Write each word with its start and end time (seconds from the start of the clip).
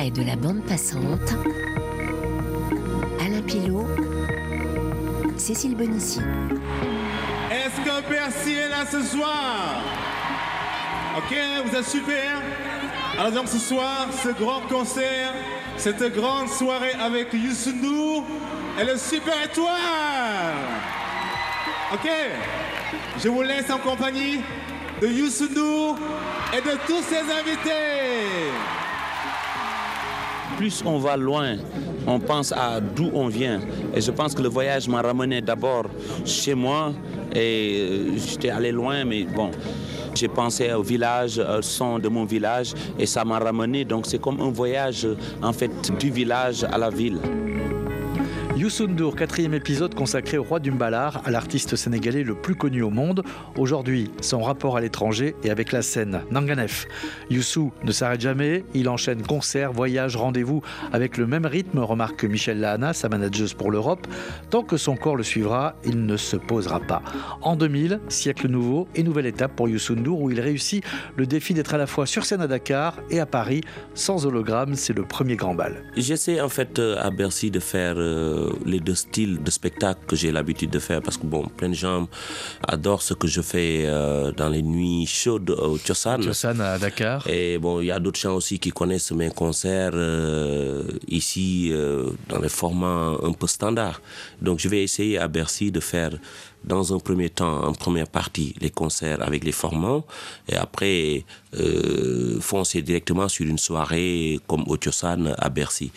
portrait 0.00 0.10
de 0.10 0.22
la 0.22 0.36
bande 0.36 0.62
passante. 0.62 1.34
Alain 3.20 3.42
Pilot, 3.42 3.86
Cécile 5.36 5.76
Bonissi. 5.76 6.20
Est-ce 7.50 7.80
que 7.80 8.08
Bercy 8.08 8.52
est 8.52 8.68
là 8.68 8.84
ce 8.90 9.02
soir? 9.02 9.82
Ok, 11.18 11.36
vous 11.64 11.76
êtes 11.76 11.88
super. 11.88 12.40
Alors 13.18 13.32
donc 13.32 13.48
ce 13.48 13.58
soir, 13.58 14.08
ce 14.22 14.28
grand 14.28 14.60
concert, 14.68 15.34
cette 15.76 16.14
grande 16.14 16.48
soirée 16.48 16.94
avec 17.00 17.32
Youssou 17.32 18.24
et 18.80 18.84
le 18.84 18.96
Super 18.96 19.34
Étoile. 19.44 19.74
Ok, 21.92 22.08
je 23.22 23.28
vous 23.28 23.42
laisse 23.42 23.70
en 23.70 23.78
compagnie 23.78 24.40
de 25.02 25.08
Youssou 25.08 25.96
et 26.56 26.60
de 26.60 26.76
tous 26.86 27.02
ses 27.02 27.20
invités. 27.20 28.50
Plus 30.60 30.82
on 30.84 30.98
va 30.98 31.16
loin, 31.16 31.56
on 32.06 32.18
pense 32.20 32.52
à 32.52 32.82
d'où 32.82 33.08
on 33.14 33.28
vient. 33.28 33.60
Et 33.94 34.02
je 34.02 34.10
pense 34.10 34.34
que 34.34 34.42
le 34.42 34.50
voyage 34.50 34.86
m'a 34.88 35.00
ramené 35.00 35.40
d'abord 35.40 35.86
chez 36.26 36.54
moi. 36.54 36.92
Et 37.34 37.78
euh, 37.80 38.18
j'étais 38.18 38.50
allé 38.50 38.70
loin, 38.70 39.06
mais 39.06 39.24
bon, 39.24 39.52
j'ai 40.14 40.28
pensé 40.28 40.70
au 40.74 40.82
village, 40.82 41.38
au 41.38 41.62
son 41.62 41.98
de 41.98 42.08
mon 42.10 42.26
village, 42.26 42.74
et 42.98 43.06
ça 43.06 43.24
m'a 43.24 43.38
ramené. 43.38 43.86
Donc 43.86 44.04
c'est 44.04 44.20
comme 44.20 44.38
un 44.42 44.50
voyage 44.50 45.08
en 45.42 45.54
fait 45.54 45.70
du 45.98 46.10
village 46.10 46.62
à 46.64 46.76
la 46.76 46.90
ville. 46.90 47.20
Youssou 48.60 48.88
N'Dour, 48.88 49.16
quatrième 49.16 49.54
épisode 49.54 49.94
consacré 49.94 50.36
au 50.36 50.42
roi 50.42 50.60
du 50.60 50.70
Mbalar, 50.70 51.22
à 51.24 51.30
l'artiste 51.30 51.76
sénégalais 51.76 52.22
le 52.22 52.34
plus 52.34 52.54
connu 52.54 52.82
au 52.82 52.90
monde. 52.90 53.22
Aujourd'hui, 53.56 54.10
son 54.20 54.42
rapport 54.42 54.76
à 54.76 54.82
l'étranger 54.82 55.34
et 55.42 55.48
avec 55.48 55.72
la 55.72 55.80
scène. 55.80 56.20
Nanganef. 56.30 56.86
Youssou 57.30 57.72
ne 57.84 57.90
s'arrête 57.90 58.20
jamais, 58.20 58.66
il 58.74 58.90
enchaîne 58.90 59.22
concerts, 59.22 59.72
voyages, 59.72 60.14
rendez-vous 60.14 60.60
avec 60.92 61.16
le 61.16 61.26
même 61.26 61.46
rythme, 61.46 61.78
remarque 61.78 62.22
Michel 62.24 62.60
Lahana, 62.60 62.92
sa 62.92 63.08
manageuse 63.08 63.54
pour 63.54 63.70
l'Europe. 63.70 64.06
Tant 64.50 64.62
que 64.62 64.76
son 64.76 64.94
corps 64.94 65.16
le 65.16 65.22
suivra, 65.22 65.74
il 65.86 66.04
ne 66.04 66.18
se 66.18 66.36
posera 66.36 66.80
pas. 66.80 67.00
En 67.40 67.56
2000, 67.56 67.98
siècle 68.08 68.46
nouveau 68.46 68.88
et 68.94 69.02
nouvelle 69.02 69.24
étape 69.24 69.56
pour 69.56 69.70
Youssou 69.70 69.94
N'Dour 69.94 70.20
où 70.20 70.30
il 70.30 70.38
réussit 70.38 70.84
le 71.16 71.24
défi 71.24 71.54
d'être 71.54 71.72
à 71.72 71.78
la 71.78 71.86
fois 71.86 72.04
sur 72.04 72.26
scène 72.26 72.42
à 72.42 72.46
Dakar 72.46 72.98
et 73.08 73.20
à 73.20 73.26
Paris. 73.26 73.62
Sans 73.94 74.26
hologramme, 74.26 74.74
c'est 74.74 74.92
le 74.92 75.04
premier 75.04 75.36
grand 75.36 75.54
bal. 75.54 75.82
J'essaie 75.96 76.42
en 76.42 76.50
fait 76.50 76.78
euh, 76.78 76.96
à 77.00 77.10
Bercy 77.10 77.50
de 77.50 77.58
faire 77.58 77.94
euh, 77.96 78.49
les 78.64 78.80
deux 78.80 78.94
styles 78.94 79.42
de 79.42 79.50
spectacle 79.50 80.00
que 80.06 80.16
j'ai 80.16 80.32
l'habitude 80.32 80.70
de 80.70 80.78
faire 80.78 81.02
parce 81.02 81.16
que 81.16 81.26
bon, 81.26 81.46
plein 81.56 81.68
de 81.68 81.74
gens 81.74 82.08
adorent 82.66 83.02
ce 83.02 83.14
que 83.14 83.26
je 83.26 83.40
fais 83.40 83.84
euh, 83.86 84.32
dans 84.32 84.48
les 84.48 84.62
nuits 84.62 85.06
chaudes 85.06 85.50
au 85.50 85.78
Tiosan. 85.78 86.18
Tiosan 86.18 86.60
à 86.60 86.78
Dakar. 86.78 87.26
Et 87.28 87.58
bon, 87.58 87.80
il 87.80 87.86
y 87.86 87.90
a 87.90 87.98
d'autres 87.98 88.20
gens 88.20 88.34
aussi 88.34 88.58
qui 88.58 88.70
connaissent 88.70 89.12
mes 89.12 89.30
concerts 89.30 89.92
euh, 89.94 90.82
ici 91.08 91.70
euh, 91.72 92.10
dans 92.28 92.40
les 92.40 92.48
formats 92.48 93.16
un 93.22 93.32
peu 93.32 93.46
standards. 93.46 94.00
Donc 94.40 94.58
je 94.58 94.68
vais 94.68 94.82
essayer 94.82 95.18
à 95.18 95.28
Bercy 95.28 95.70
de 95.70 95.80
faire 95.80 96.12
dans 96.64 96.94
un 96.94 96.98
premier 96.98 97.30
temps, 97.30 97.64
en 97.64 97.72
première 97.72 98.08
partie, 98.08 98.54
les 98.60 98.70
concerts 98.70 99.22
avec 99.22 99.44
les 99.44 99.52
formants, 99.52 100.04
et 100.48 100.56
après 100.56 101.24
euh, 101.58 102.40
foncer 102.40 102.82
directement 102.82 103.28
sur 103.28 103.46
une 103.46 103.58
soirée 103.58 104.40
comme 104.46 104.64
au 104.66 104.76
à 105.38 105.48
Bercy. 105.48 105.92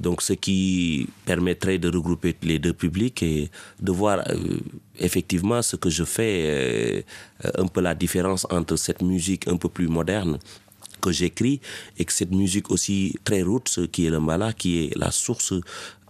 Donc 0.00 0.22
ce 0.22 0.32
qui 0.32 1.08
permettrait 1.24 1.78
de 1.78 1.88
regrouper 1.88 2.36
les 2.42 2.58
deux 2.58 2.72
publics 2.72 3.22
et 3.22 3.50
de 3.80 3.92
voir 3.92 4.22
euh, 4.28 4.58
effectivement 4.98 5.62
ce 5.62 5.76
que 5.76 5.90
je 5.90 6.04
fais, 6.04 7.04
euh, 7.44 7.50
un 7.56 7.66
peu 7.66 7.80
la 7.80 7.94
différence 7.94 8.46
entre 8.50 8.76
cette 8.76 9.02
musique 9.02 9.48
un 9.48 9.56
peu 9.56 9.68
plus 9.68 9.88
moderne 9.88 10.38
que 11.00 11.12
j'écris 11.12 11.60
et 11.96 12.04
que 12.04 12.12
cette 12.12 12.32
musique 12.32 12.70
aussi 12.70 13.16
très 13.24 13.42
roots 13.42 13.86
qui 13.92 14.06
est 14.06 14.10
le 14.10 14.20
mala 14.20 14.52
qui 14.52 14.84
est 14.84 14.96
la 14.96 15.10
source 15.10 15.54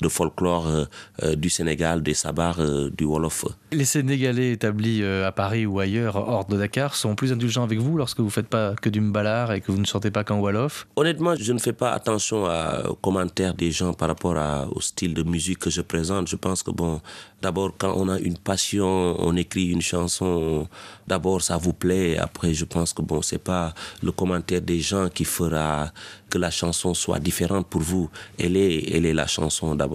de 0.01 0.09
folklore 0.09 0.67
euh, 0.67 0.85
euh, 1.23 1.35
du 1.35 1.51
Sénégal, 1.51 2.03
des 2.03 2.15
sabars, 2.15 2.61
euh, 2.61 2.91
du 2.91 3.05
Wolof. 3.05 3.45
Les 3.73 3.85
Sénégalais 3.85 4.53
établis 4.53 5.05
à 5.05 5.33
Paris 5.33 5.67
ou 5.67 5.79
ailleurs, 5.81 6.17
hors 6.17 6.47
de 6.47 6.57
Dakar, 6.57 6.95
sont 6.95 7.15
plus 7.15 7.33
indulgents 7.33 7.65
avec 7.65 7.79
vous 7.79 7.97
lorsque 7.97 8.19
vous 8.19 8.27
ne 8.27 8.31
faites 8.31 8.49
pas 8.49 8.75
que 8.75 8.89
du 8.89 9.01
mbalar 9.01 9.53
et 9.53 9.61
que 9.61 9.71
vous 9.73 9.79
ne 9.79 9.87
sortez 9.87 10.11
pas 10.11 10.25
qu'en 10.25 10.41
Wolof? 10.41 10.87
Honnêtement, 10.97 11.35
je 11.39 11.53
ne 11.53 11.59
fais 11.59 11.73
pas 11.73 11.93
attention 11.93 12.47
aux 12.89 12.95
commentaires 12.95 13.55
des 13.55 13.71
gens 13.71 13.93
par 13.93 14.09
rapport 14.09 14.37
au 14.75 14.81
style 14.81 15.15
de 15.15 15.23
musique 15.23 15.59
que 15.59 15.71
je 15.71 15.83
présente. 15.83 16.29
Je 16.29 16.37
pense 16.37 16.63
que, 16.63 16.71
bon, 16.71 17.01
d'abord, 17.43 17.73
quand 17.77 17.93
on 17.97 18.09
a 18.09 18.19
une 18.19 18.39
passion, 18.39 19.17
on 19.19 19.37
écrit 19.37 19.67
une 19.67 19.83
chanson, 19.83 20.67
d'abord, 21.07 21.43
ça 21.43 21.57
vous 21.57 21.75
plaît. 21.75 22.17
Après, 22.17 22.55
je 22.55 22.65
pense 22.65 22.93
que, 22.95 23.03
bon, 23.03 23.21
c'est 23.21 23.43
pas 23.43 23.75
le 24.03 24.13
commentaire 24.13 24.63
des 24.63 24.81
gens 24.81 25.09
qui 25.11 25.25
fera 25.25 25.93
que 26.31 26.39
la 26.39 26.51
chanson 26.51 26.95
soit 26.95 27.19
différente 27.19 27.67
pour 27.67 27.81
vous. 27.83 28.11
Elle 28.39 28.57
est, 28.57 28.91
elle 28.95 29.07
est 29.07 29.15
la 29.15 29.27
chanson 29.27 29.75
d'abord. 29.75 29.88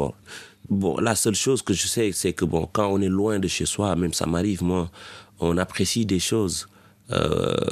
Bon, 0.70 0.98
la 0.98 1.16
seule 1.16 1.36
chose 1.36 1.62
que 1.62 1.74
je 1.74 1.88
sais, 1.88 2.12
c'est 2.14 2.34
que 2.34 2.46
quand 2.46 2.88
on 2.88 3.02
est 3.02 3.10
loin 3.10 3.40
de 3.40 3.48
chez 3.48 3.66
soi, 3.66 3.96
même 3.96 4.14
ça 4.14 4.26
m'arrive, 4.26 4.64
moi, 4.64 4.90
on 5.40 5.58
apprécie 5.58 6.06
des 6.06 6.20
choses 6.20 6.68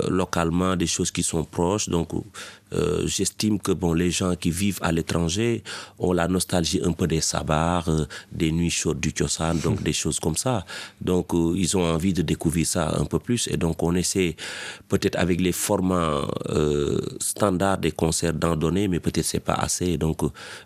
localement, 0.07 0.75
des 0.75 0.87
choses 0.87 1.11
qui 1.11 1.23
sont 1.23 1.43
proches. 1.43 1.89
Donc, 1.89 2.09
euh, 2.73 3.05
j'estime 3.05 3.59
que 3.59 3.71
bon, 3.71 3.93
les 3.93 4.11
gens 4.11 4.35
qui 4.35 4.49
vivent 4.49 4.79
à 4.81 4.91
l'étranger 4.91 5.63
ont 5.99 6.13
la 6.13 6.27
nostalgie 6.27 6.79
un 6.83 6.93
peu 6.93 7.05
des 7.05 7.19
sabars, 7.19 7.89
euh, 7.89 8.05
des 8.31 8.51
nuits 8.51 8.69
chaudes 8.69 8.99
du 8.99 9.11
Tiosan, 9.11 9.55
donc 9.55 9.83
des 9.89 9.93
choses 9.93 10.19
comme 10.19 10.37
ça. 10.37 10.65
Donc, 11.01 11.33
euh, 11.33 11.53
ils 11.57 11.75
ont 11.75 11.83
envie 11.83 12.13
de 12.13 12.21
découvrir 12.21 12.65
ça 12.65 12.95
un 12.97 13.05
peu 13.05 13.19
plus. 13.19 13.47
Et 13.51 13.57
donc, 13.57 13.83
on 13.83 13.93
essaie 13.95 14.35
peut-être 14.87 15.17
avec 15.17 15.41
les 15.41 15.51
formats 15.51 16.21
standards 17.19 17.77
des 17.77 17.91
concerts 17.91 18.33
d'en 18.33 18.55
donner, 18.55 18.87
mais 18.87 18.99
peut-être 18.99 19.25
c'est 19.25 19.39
pas 19.39 19.53
assez. 19.53 19.97
Donc, 19.97 20.19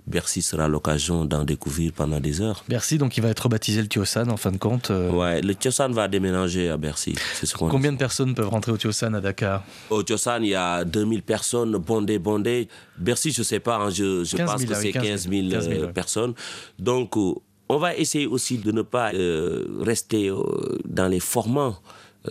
Bercy 0.08 0.42
sera 0.42 0.68
l'occasion 0.68 1.26
d'en 1.26 1.44
découvrir 1.44 1.92
pendant 1.94 2.20
des 2.20 2.42
heures. 2.42 2.64
Bercy, 2.68 2.98
donc, 2.98 3.18
il 3.18 3.22
va 3.22 3.30
être 3.30 3.50
baptisé 3.50 3.82
le 3.82 3.88
Tiosan 3.88 4.30
en 4.30 4.38
fin 4.38 4.52
de 4.52 4.58
compte. 4.58 4.90
Ouais, 4.90 5.42
le 5.42 5.56
Tiosan 5.56 5.92
va 5.92 6.08
déménager 6.08 6.70
à 6.70 6.78
Bercy. 6.78 7.16
Ce 7.42 7.46
Combien 7.56 7.94
de 7.94 7.98
personnes 7.98 8.36
peuvent 8.36 8.50
rentrer 8.50 8.65
au 8.72 8.78
Tiosan 8.78 9.14
à 9.14 9.22
Dakar 9.22 9.64
Au 9.90 10.04
Tiosan, 10.04 10.42
il 10.42 10.50
y 10.50 10.56
a 10.56 10.84
2000 10.84 11.24
personnes. 11.24 11.72
bondées, 11.78 12.20
bondées. 12.20 12.68
Bercy, 12.98 13.32
je 13.32 13.42
ne 13.42 13.44
sais 13.44 13.60
pas, 13.60 13.78
hein, 13.78 13.90
je, 13.90 14.24
je 14.24 14.38
pense 14.38 14.64
que 14.64 14.74
c'est 14.74 14.92
15 14.92 15.30
000, 15.30 15.50
15 15.50 15.70
000 15.70 15.88
personnes. 15.92 16.34
Donc, 16.80 17.18
euh, 17.18 17.34
on 17.70 17.78
va 17.78 17.96
essayer 17.96 18.28
aussi 18.28 18.58
de 18.58 18.72
ne 18.72 18.82
pas 18.82 19.14
euh, 19.14 19.66
rester 19.82 20.30
euh, 20.30 20.44
dans 20.86 21.08
les 21.08 21.20
formats 21.20 21.80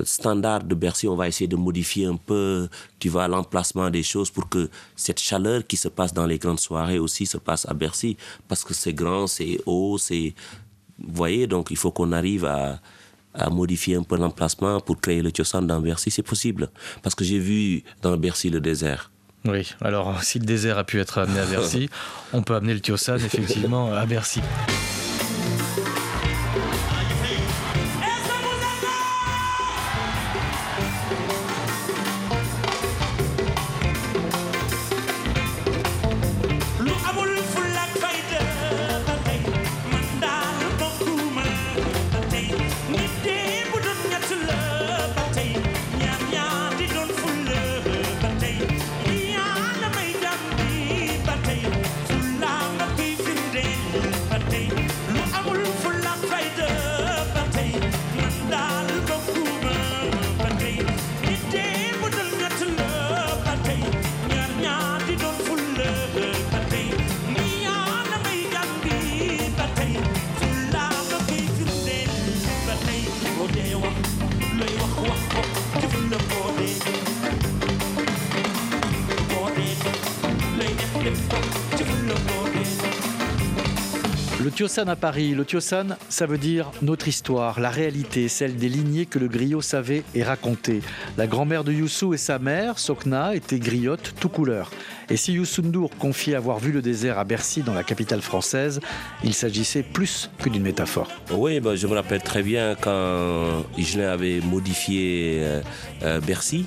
standards 0.02 0.64
de 0.64 0.74
Bercy. 0.74 1.06
On 1.06 1.16
va 1.16 1.28
essayer 1.28 1.46
de 1.46 1.56
modifier 1.56 2.06
un 2.06 2.16
peu, 2.16 2.68
tu 2.98 3.08
vois, 3.08 3.28
l'emplacement 3.28 3.90
des 3.90 4.02
choses 4.02 4.30
pour 4.30 4.48
que 4.48 4.68
cette 4.96 5.20
chaleur 5.20 5.66
qui 5.66 5.76
se 5.76 5.88
passe 5.88 6.12
dans 6.12 6.26
les 6.26 6.38
grandes 6.38 6.60
soirées 6.60 6.98
aussi 6.98 7.26
se 7.26 7.38
passe 7.38 7.66
à 7.68 7.74
Bercy. 7.74 8.16
Parce 8.48 8.64
que 8.64 8.74
c'est 8.74 8.92
grand, 8.92 9.26
c'est 9.26 9.60
haut, 9.66 9.98
c'est... 9.98 10.34
Vous 10.98 11.14
voyez, 11.14 11.46
donc 11.48 11.70
il 11.70 11.76
faut 11.76 11.90
qu'on 11.90 12.12
arrive 12.12 12.44
à 12.44 12.80
à 13.34 13.50
modifier 13.50 13.96
un 13.96 14.02
peu 14.02 14.16
l'emplacement 14.16 14.80
pour 14.80 15.00
créer 15.00 15.22
le 15.22 15.32
Tiosan 15.32 15.62
dans 15.62 15.80
Bercy, 15.80 16.10
c'est 16.10 16.22
possible. 16.22 16.70
Parce 17.02 17.14
que 17.14 17.24
j'ai 17.24 17.38
vu 17.38 17.82
dans 18.02 18.16
Bercy 18.16 18.50
le 18.50 18.60
désert. 18.60 19.10
Oui, 19.46 19.74
alors 19.82 20.22
si 20.22 20.38
le 20.38 20.46
désert 20.46 20.78
a 20.78 20.84
pu 20.84 21.00
être 21.00 21.18
amené 21.18 21.40
à 21.40 21.44
Bercy, 21.44 21.90
on 22.32 22.42
peut 22.42 22.54
amener 22.54 22.74
le 22.74 22.80
Tiosan 22.80 23.16
effectivement 23.16 23.92
à 23.92 24.06
Bercy. 24.06 24.40
Tiosan 84.54 84.86
à 84.86 84.94
Paris. 84.94 85.34
Le 85.34 85.44
Tiosan, 85.44 85.96
ça 86.08 86.26
veut 86.26 86.38
dire 86.38 86.70
notre 86.80 87.08
histoire, 87.08 87.58
la 87.58 87.70
réalité, 87.70 88.28
celle 88.28 88.54
des 88.54 88.68
lignées 88.68 89.04
que 89.04 89.18
le 89.18 89.26
griot 89.26 89.60
savait 89.60 90.04
et 90.14 90.22
racontait. 90.22 90.80
La 91.18 91.26
grand-mère 91.26 91.64
de 91.64 91.72
Youssou 91.72 92.14
et 92.14 92.18
sa 92.18 92.38
mère, 92.38 92.78
Sokna, 92.78 93.34
étaient 93.34 93.58
griottes 93.58 94.14
tout 94.20 94.28
couleur. 94.28 94.70
Et 95.10 95.16
si 95.16 95.32
Youssou 95.32 95.62
N'Dour 95.62 95.90
confiait 95.98 96.36
avoir 96.36 96.60
vu 96.60 96.70
le 96.70 96.82
désert 96.82 97.18
à 97.18 97.24
Bercy, 97.24 97.62
dans 97.62 97.74
la 97.74 97.82
capitale 97.82 98.22
française, 98.22 98.78
il 99.24 99.34
s'agissait 99.34 99.82
plus 99.82 100.30
que 100.38 100.48
d'une 100.48 100.62
métaphore. 100.62 101.08
Oui, 101.32 101.58
bah, 101.58 101.74
je 101.74 101.88
me 101.88 101.94
rappelle 101.94 102.22
très 102.22 102.44
bien 102.44 102.76
quand 102.80 103.64
Higelin 103.76 104.12
avait 104.12 104.40
modifié 104.40 105.40
euh, 105.42 105.62
euh, 106.04 106.20
Bercy. 106.20 106.66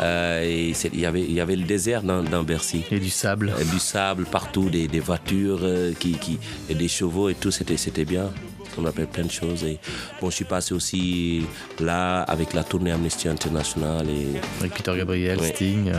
Euh, 0.00 0.42
et 0.42 0.72
il 0.92 1.00
y, 1.00 1.06
avait, 1.06 1.20
il 1.22 1.32
y 1.32 1.40
avait 1.40 1.56
le 1.56 1.64
désert 1.64 2.02
dans, 2.02 2.22
dans 2.22 2.42
Bercy. 2.42 2.84
Et 2.90 2.98
du 2.98 3.10
sable. 3.10 3.52
Euh, 3.56 3.64
Du 3.64 3.78
sable 3.78 4.24
partout, 4.24 4.68
des, 4.68 4.88
des 4.88 5.00
voitures 5.00 5.60
euh, 5.62 5.92
qui, 5.98 6.12
qui, 6.18 6.38
et 6.68 6.74
des 6.74 6.88
chevaux 6.88 7.28
et 7.28 7.34
tout, 7.34 7.50
c'était, 7.52 8.04
bien. 8.04 8.30
On 8.76 8.84
appelle 8.86 9.06
plein 9.06 9.24
de 9.24 9.30
choses. 9.30 9.62
Et 9.62 9.78
bon, 10.20 10.30
je 10.30 10.34
suis 10.34 10.44
passé 10.44 10.74
aussi 10.74 11.42
là 11.78 12.22
avec 12.22 12.54
la 12.54 12.64
tournée 12.64 12.90
Amnesty 12.90 13.28
International. 13.28 14.04
Et, 14.10 14.40
Avec 14.60 14.74
Peter 14.74 14.94
Gabriel. 14.96 15.40
Sting. 15.44 15.92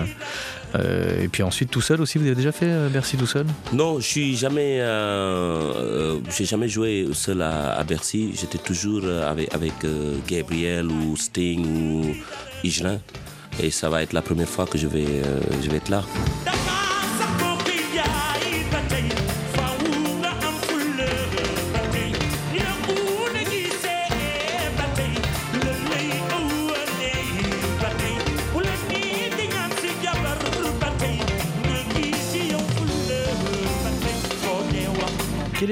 euh, 0.75 1.23
et 1.23 1.29
puis 1.29 1.41
ensuite, 1.43 1.71
tout 1.71 1.79
seul 1.79 2.01
aussi, 2.01 2.17
vous 2.17 2.25
avez 2.25 2.35
déjà 2.35 2.51
fait 2.51 2.89
Bercy 2.89 3.15
tout 3.15 3.25
seul? 3.27 3.45
Non, 3.71 4.01
je 4.01 4.05
suis 4.05 4.35
jamais, 4.35 4.79
j'ai 6.37 6.43
jamais 6.45 6.67
joué 6.67 7.07
seul 7.13 7.41
à, 7.41 7.75
à 7.77 7.83
Bercy. 7.85 8.31
J'étais 8.37 8.57
toujours 8.57 9.05
avec, 9.25 9.53
avec 9.55 9.73
Gabriel 10.27 10.87
ou 10.87 11.15
Sting 11.15 11.65
ou 11.65 12.13
Higelin. 12.61 12.99
Et 13.59 13.71
ça 13.71 13.89
va 13.89 14.01
être 14.01 14.13
la 14.13 14.21
première 14.21 14.49
fois 14.49 14.65
que 14.65 14.77
je 14.77 14.87
vais, 14.87 15.05
euh, 15.05 15.75
être 15.75 15.89
là. 15.89 16.03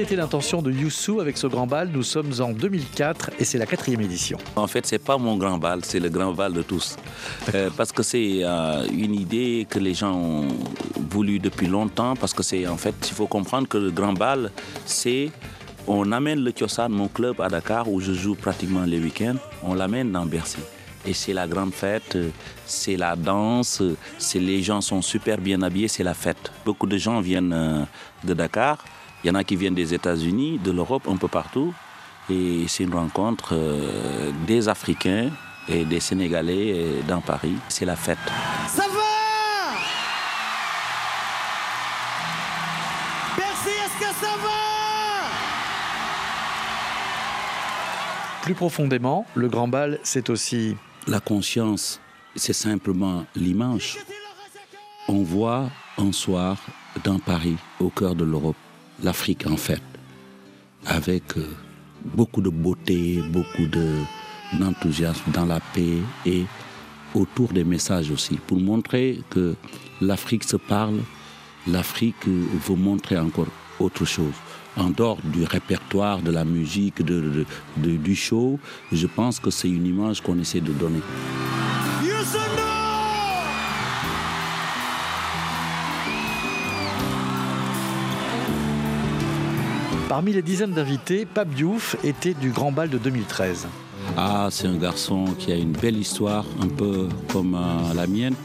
Était 0.04 0.16
l'intention 0.16 0.60
de 0.60 0.70
Youssou 0.70 1.20
avec 1.20 1.38
ce 1.38 1.46
grand 1.46 1.66
bal 1.66 1.88
Nous 1.90 2.02
sommes 2.02 2.32
en 2.40 2.50
2004 2.50 3.30
et 3.38 3.44
c'est 3.44 3.56
la 3.56 3.64
quatrième 3.64 4.02
édition. 4.02 4.36
En 4.54 4.66
fait, 4.66 4.84
c'est 4.84 4.98
pas 4.98 5.16
mon 5.16 5.38
grand 5.38 5.56
bal, 5.56 5.80
c'est 5.82 5.98
le 5.98 6.10
grand 6.10 6.34
bal 6.34 6.52
de 6.52 6.60
tous. 6.60 6.96
Euh, 7.54 7.70
parce 7.74 7.90
que 7.90 8.02
c'est 8.02 8.40
euh, 8.42 8.86
une 8.92 9.14
idée 9.14 9.66
que 9.68 9.78
les 9.78 9.94
gens 9.94 10.14
ont 10.14 10.48
voulu 11.08 11.38
depuis 11.38 11.68
longtemps. 11.68 12.16
Parce 12.16 12.34
que 12.34 12.42
c'est 12.42 12.66
en 12.66 12.76
fait, 12.76 12.94
il 13.08 13.14
faut 13.14 13.26
comprendre 13.26 13.66
que 13.66 13.78
le 13.78 13.90
grand 13.90 14.12
bal, 14.12 14.50
c'est 14.84 15.30
on 15.86 16.12
amène 16.12 16.44
le 16.44 16.52
Tiosan, 16.52 16.90
mon 16.90 17.08
club 17.08 17.40
à 17.40 17.48
Dakar 17.48 17.90
où 17.90 17.98
je 17.98 18.12
joue 18.12 18.34
pratiquement 18.34 18.84
les 18.84 18.98
week-ends, 19.00 19.36
on 19.62 19.72
l'amène 19.72 20.12
dans 20.12 20.26
Bercy. 20.26 20.58
Et 21.06 21.14
c'est 21.14 21.32
la 21.32 21.46
grande 21.46 21.72
fête, 21.72 22.18
c'est 22.66 22.96
la 22.96 23.16
danse, 23.16 23.82
les 24.34 24.62
gens 24.62 24.82
sont 24.82 25.00
super 25.00 25.38
bien 25.38 25.62
habillés, 25.62 25.88
c'est 25.88 26.04
la 26.04 26.14
fête. 26.14 26.52
Beaucoup 26.66 26.86
de 26.86 26.98
gens 26.98 27.20
viennent 27.20 27.54
euh, 27.54 27.84
de 28.22 28.34
Dakar, 28.34 28.84
il 29.24 29.28
y 29.28 29.30
en 29.30 29.34
a 29.36 29.42
qui 29.44 29.56
viennent 29.56 29.74
des 29.74 29.94
États-Unis, 29.94 30.58
de 30.58 30.70
l'Europe, 30.70 31.08
un 31.08 31.16
peu 31.16 31.28
partout. 31.28 31.72
Et 32.28 32.66
c'est 32.68 32.84
une 32.84 32.92
rencontre 32.94 33.54
euh, 33.54 34.30
des 34.46 34.68
Africains 34.68 35.30
et 35.66 35.86
des 35.86 35.98
Sénégalais 36.00 36.72
euh, 36.74 37.02
dans 37.08 37.22
Paris. 37.22 37.54
C'est 37.70 37.86
la 37.86 37.96
fête. 37.96 38.18
Ça 38.68 38.82
va? 38.82 39.00
Bercy, 43.38 43.70
est-ce 43.70 43.98
que 43.98 44.14
ça 44.20 44.32
va? 44.42 44.50
Plus 48.42 48.54
profondément, 48.54 49.24
le 49.34 49.48
grand 49.48 49.68
bal, 49.68 50.00
c'est 50.02 50.28
aussi 50.28 50.76
La 51.06 51.20
conscience, 51.20 51.98
c'est 52.36 52.52
simplement 52.52 53.24
l'image. 53.34 53.96
On 55.08 55.22
voit 55.22 55.70
un 55.96 56.12
soir 56.12 56.58
dans 57.04 57.18
Paris, 57.18 57.56
au 57.80 57.88
cœur 57.88 58.14
de 58.14 58.24
l'Europe, 58.24 58.56
l'Afrique 59.02 59.46
en 59.46 59.56
fête, 59.56 59.82
avec 60.86 61.36
euh, 61.36 61.46
beaucoup 62.14 62.40
de 62.40 62.50
beauté, 62.50 63.20
beaucoup 63.30 63.66
de- 63.66 64.00
d'enthousiasme 64.58 65.30
dans 65.32 65.46
la 65.46 65.60
paix 65.60 65.98
et 66.26 66.44
autour 67.14 67.52
des 67.52 67.64
messages 67.64 68.10
aussi, 68.10 68.36
pour 68.46 68.58
montrer 68.60 69.20
que 69.30 69.54
l'Afrique 70.00 70.44
se 70.44 70.56
parle, 70.56 70.98
l'Afrique 71.66 72.26
euh, 72.28 72.44
veut 72.68 72.76
montrer 72.76 73.18
encore 73.18 73.48
autre 73.80 74.04
chose. 74.04 74.34
En 74.76 74.90
dehors 74.90 75.18
du 75.22 75.44
répertoire, 75.44 76.20
de 76.20 76.32
la 76.32 76.44
musique, 76.44 77.00
du 77.76 78.14
show, 78.16 78.58
je 78.92 79.06
pense 79.06 79.38
que 79.38 79.50
c'est 79.50 79.68
une 79.70 79.86
image 79.86 80.20
qu'on 80.20 80.36
essaie 80.40 80.60
de 80.60 80.72
donner. 80.72 80.98
Parmi 90.14 90.32
les 90.32 90.42
dizaines 90.42 90.70
d'invités, 90.70 91.26
Pape 91.26 91.52
Diouf 91.56 91.96
était 92.04 92.34
du 92.34 92.50
grand 92.50 92.70
bal 92.70 92.88
de 92.88 92.98
2013. 92.98 93.66
Ah, 94.16 94.46
c'est 94.48 94.68
un 94.68 94.76
garçon 94.76 95.24
qui 95.40 95.50
a 95.50 95.56
une 95.56 95.72
belle 95.72 95.96
histoire, 95.98 96.44
un 96.62 96.68
peu 96.68 97.08
comme 97.32 97.56
euh, 97.56 97.94
la 97.96 98.06
mienne. 98.06 98.36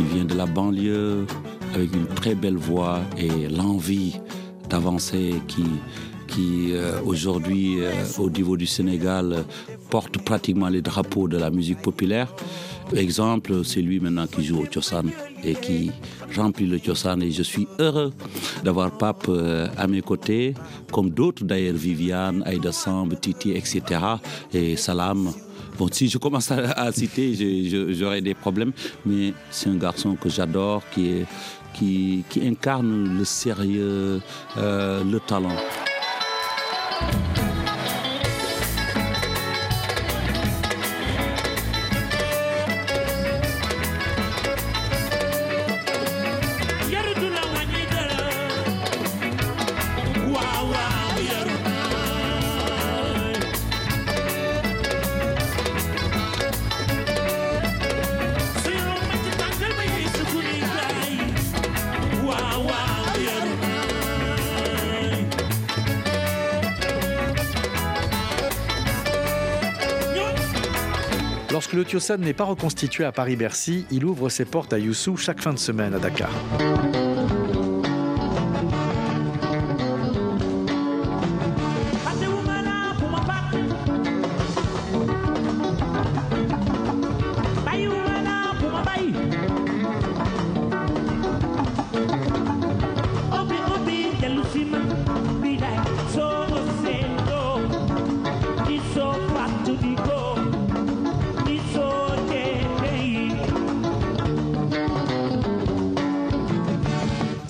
Il 0.00 0.06
vient 0.06 0.24
de 0.24 0.34
la 0.34 0.46
banlieue 0.46 1.24
avec 1.72 1.94
une 1.94 2.08
très 2.08 2.34
belle 2.34 2.56
voix 2.56 2.98
et 3.16 3.48
l'envie 3.48 4.18
d'avancer 4.68 5.34
qui, 5.46 6.72
euh, 6.72 7.00
aujourd'hui, 7.04 7.76
euh, 7.78 7.92
au 8.18 8.28
niveau 8.28 8.56
du 8.56 8.66
Sénégal, 8.66 9.44
porte 9.90 10.18
pratiquement 10.18 10.68
les 10.68 10.82
drapeaux 10.82 11.28
de 11.28 11.38
la 11.38 11.50
musique 11.50 11.80
populaire. 11.80 12.26
Exemple, 12.92 13.64
c'est 13.64 13.82
lui 13.82 14.00
maintenant 14.00 14.26
qui 14.26 14.42
joue 14.42 14.62
au 14.62 14.66
Tiosan 14.66 15.04
et 15.44 15.54
qui 15.54 15.90
remplit 16.36 16.66
le 16.66 16.80
Tiosan 16.80 17.20
et 17.20 17.30
je 17.30 17.42
suis 17.42 17.68
heureux 17.78 18.12
d'avoir 18.62 18.90
Pape 18.96 19.26
euh, 19.28 19.68
à 19.76 19.86
mes 19.86 20.02
côtés, 20.02 20.54
comme 20.92 21.10
d'autres 21.10 21.44
d'ailleurs, 21.44 21.74
Viviane, 21.74 22.42
Aïda 22.46 22.72
Samb, 22.72 23.18
Titi, 23.20 23.52
etc. 23.52 23.82
et 24.52 24.76
Salam. 24.76 25.30
Bon, 25.78 25.88
si 25.90 26.08
je 26.08 26.18
commence 26.18 26.50
à, 26.52 26.92
citer, 26.92 27.34
j'aurai 27.92 28.20
des 28.20 28.34
problèmes, 28.34 28.72
mais 29.04 29.32
c'est 29.50 29.68
un 29.68 29.76
garçon 29.76 30.14
que 30.14 30.28
j'adore, 30.28 30.82
qui 30.92 32.24
incarne 32.40 33.18
le 33.18 33.24
sérieux, 33.24 34.20
euh, 34.56 35.02
le 35.02 35.18
talent. 35.20 35.56
Tiosan 71.94 72.18
n'est 72.18 72.32
pas 72.32 72.42
reconstitué 72.42 73.04
à 73.04 73.12
Paris-Bercy, 73.12 73.86
il 73.92 74.04
ouvre 74.04 74.28
ses 74.28 74.44
portes 74.44 74.72
à 74.72 74.80
Youssou 74.80 75.16
chaque 75.16 75.40
fin 75.40 75.52
de 75.52 75.60
semaine 75.60 75.94
à 75.94 76.00
Dakar. 76.00 76.32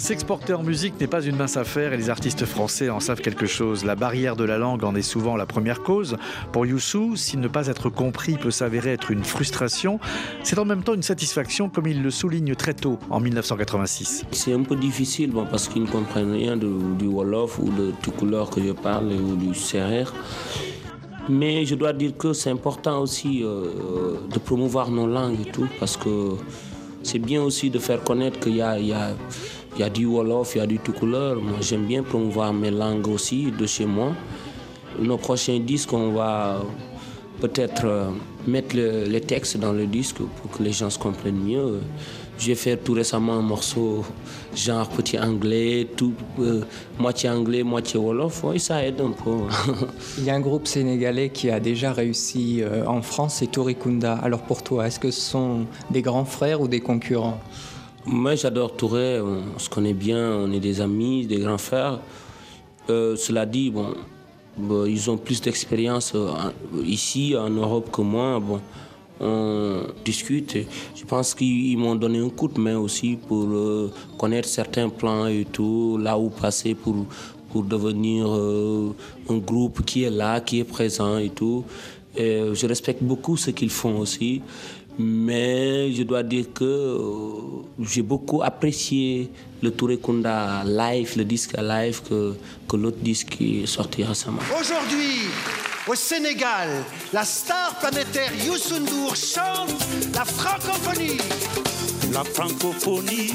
S'exporter 0.05 0.53
en 0.53 0.63
musique 0.63 1.01
n'est 1.01 1.07
pas 1.07 1.23
une 1.23 1.37
mince 1.37 1.57
affaire 1.57 1.95
et 1.95 1.97
les 1.97 2.11
artistes 2.11 2.45
français 2.45 2.91
en 2.91 3.01
savent 3.01 3.23
quelque 3.23 3.47
chose. 3.47 3.87
La 3.87 3.95
barrière 3.95 4.37
de 4.37 4.45
la 4.45 4.59
langue 4.59 4.85
en 4.85 4.95
est 4.95 5.01
souvent 5.01 5.35
la 5.35 5.47
première 5.47 5.83
cause. 5.83 6.19
Pour 6.53 6.67
Youssou, 6.67 7.17
s'il 7.17 7.41
ne 7.41 7.49
pas 7.49 7.69
être 7.69 7.89
compris 7.89 8.37
peut 8.37 8.51
s'avérer 8.51 8.93
être 8.93 9.11
une 9.11 9.25
frustration, 9.25 9.99
c'est 10.43 10.59
en 10.59 10.67
même 10.67 10.83
temps 10.83 10.93
une 10.93 11.03
satisfaction 11.03 11.71
comme 11.71 11.87
il 11.87 12.03
le 12.03 12.11
souligne 12.11 12.55
très 12.55 12.75
tôt 12.75 12.99
en 13.09 13.19
1986. 13.19 14.27
C'est 14.33 14.53
un 14.53 14.63
peu 14.63 14.77
difficile 14.77 15.33
parce 15.51 15.69
qu'ils 15.69 15.85
ne 15.85 15.89
comprennent 15.89 16.33
rien 16.33 16.59
du 16.59 17.07
Wolof 17.07 17.59
ou 17.59 17.71
de 17.71 17.95
tout 18.03 18.11
couleur 18.11 18.51
que 18.51 18.63
je 18.63 18.73
parle 18.73 19.11
ou 19.11 19.37
du 19.37 19.55
Serer. 19.55 20.05
Mais 21.31 21.65
je 21.65 21.77
dois 21.77 21.95
dire 21.95 22.15
que 22.15 22.35
c'est 22.35 22.51
important 22.51 22.99
aussi 22.99 23.43
euh, 23.43 24.19
de 24.31 24.39
promouvoir 24.39 24.91
nos 24.91 25.07
langues 25.07 25.41
et 25.47 25.51
tout 25.51 25.67
parce 25.81 25.97
que 25.97 26.37
c'est 27.05 27.19
bien 27.19 27.43
aussi 27.43 27.71
de 27.71 27.79
faire 27.79 28.03
connaître 28.03 28.41
qu'il 28.41 28.53
il 28.53 28.87
y, 28.87 28.93
a, 28.93 29.15
il 29.76 29.81
y 29.81 29.83
a 29.83 29.90
du 29.90 30.07
Wolof, 30.07 30.54
il 30.54 30.59
y 30.59 30.61
a 30.61 30.66
du 30.66 30.78
tout 30.78 30.93
couleur. 30.93 31.37
Moi 31.40 31.59
j'aime 31.61 31.85
bien 31.87 32.02
promouvoir 32.02 32.52
mes 32.52 32.71
langues 32.71 33.09
aussi 33.09 33.50
de 33.50 33.66
chez 33.66 33.87
moi. 33.87 34.12
Nos 35.00 35.16
prochains 35.16 35.59
disques, 35.59 35.93
on 35.93 36.12
va 36.12 36.62
peut-être 37.40 37.85
euh, 37.85 38.11
mettre 38.47 38.76
le- 38.76 39.04
les 39.04 39.21
textes 39.21 39.57
dans 39.57 39.73
le 39.73 39.87
disque 39.87 40.19
pour 40.19 40.50
que 40.52 40.62
les 40.62 40.73
gens 40.73 40.90
se 40.90 40.99
comprennent 40.99 41.43
mieux. 41.43 41.81
J'ai 42.38 42.54
fait 42.57 42.76
tout 42.76 42.95
récemment 42.95 43.35
un 43.35 43.43
morceau 43.43 44.04
genre 44.57 44.88
petit 44.88 45.19
anglais, 45.19 45.87
tout, 45.97 46.14
euh, 46.40 46.62
moitié 46.99 47.31
anglais, 47.31 47.62
moitié 47.62 47.99
wolof. 47.99 48.43
Oui, 48.45 48.59
ça 48.61 48.85
aide 48.85 49.00
un 49.00 49.11
peu. 49.11 49.31
Il 50.19 50.25
y 50.25 50.31
a 50.31 50.35
un 50.35 50.40
groupe 50.40 50.66
sénégalais 50.66 51.31
qui 51.31 51.50
a 51.50 51.59
déjà 51.61 51.93
réussi 51.93 52.61
euh, 52.62 52.85
en 52.87 53.02
France, 53.02 53.37
c'est 53.38 53.50
Torikunda. 53.50 54.14
Alors 54.23 54.43
pour 54.43 54.62
toi, 54.62 54.87
est-ce 54.87 54.99
que 55.00 55.11
ce 55.12 55.21
sont 55.21 55.66
des 55.90 56.02
grands 56.02 56.25
frères 56.25 56.61
ou 56.61 56.66
des 56.69 56.81
concurrents? 56.81 57.40
Moi, 58.07 58.35
j'adore 58.35 58.77
Touré. 58.77 59.19
On 59.23 59.59
se 59.59 59.71
connaît 59.71 59.95
bien, 59.95 60.37
on 60.37 60.53
est 60.53 60.61
des 60.61 60.83
amis, 60.83 61.27
des 61.27 61.39
grands 61.39 61.57
frères. 61.57 62.01
Euh, 62.91 63.17
cela 63.17 63.47
dit, 63.47 63.71
bon, 63.71 63.95
ils 64.87 65.11
ont 65.11 65.17
plus 65.17 65.41
d'expérience 65.41 66.13
euh, 66.15 66.29
ici 66.85 67.35
en 67.35 67.49
Europe 67.49 67.91
que 67.91 68.03
moi. 68.03 68.39
Bon, 68.41 68.61
on 69.21 69.85
discute. 70.05 70.55
Je 70.95 71.05
pense 71.07 71.35
qu'ils 71.35 71.79
m'ont 71.79 71.95
donné 71.95 72.19
un 72.19 72.29
coup 72.29 72.49
de 72.49 72.61
main 72.61 72.77
aussi 72.77 73.17
pour 73.27 73.47
euh, 73.47 73.91
connaître 74.19 74.49
certains 74.49 74.91
plans 74.91 75.27
et 75.27 75.47
tout, 75.51 75.97
là 75.99 76.19
où 76.19 76.29
passer 76.29 76.75
pour, 76.75 77.07
pour 77.51 77.63
devenir 77.63 78.27
un 78.27 79.39
groupe 79.39 79.83
qui 79.87 80.03
est 80.05 80.11
là, 80.11 80.43
qui 80.43 80.61
est 80.61 80.65
présent 80.65 81.17
et 81.17 81.31
tout. 81.31 81.65
Je 82.17 82.67
respecte 82.67 83.03
beaucoup 83.03 83.39
ce 83.39 83.51
qu'ils 83.51 83.71
font 83.71 83.99
aussi. 83.99 84.43
Mais 84.99 85.93
je 85.93 86.03
dois 86.05 86.23
dire 86.23 86.47
que 86.55 86.65
euh, 86.65 87.65
j'ai 87.81 88.03
beaucoup 88.03 88.43
apprécié 88.43 89.29
le 89.63 89.71
Touré 89.73 89.99
Kunda 89.99 90.63
live, 90.65 91.15
le 91.17 91.25
disque 91.25 91.57
live, 91.59 92.01
que, 92.09 92.35
que 92.69 92.77
l'autre 92.77 92.99
disque 92.99 93.29
qui 93.31 93.63
est 93.63 93.67
sorti 93.67 94.05
récemment. 94.05 94.39
Aujourd'hui, 94.61 95.23
au 95.89 95.95
Sénégal, 95.97 96.69
la 97.13 97.25
star 97.25 97.79
planétaire 97.81 98.31
Youssou 98.47 98.79
N'Dour 98.79 99.17
chante 99.17 99.75
la 100.15 100.25
francophonie. 100.25 101.19
La 102.13 102.23
francophonie, 102.23 103.33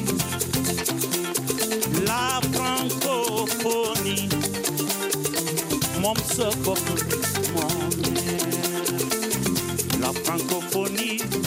la 2.06 2.40
francophonie, 2.54 4.30
moom 6.00 6.16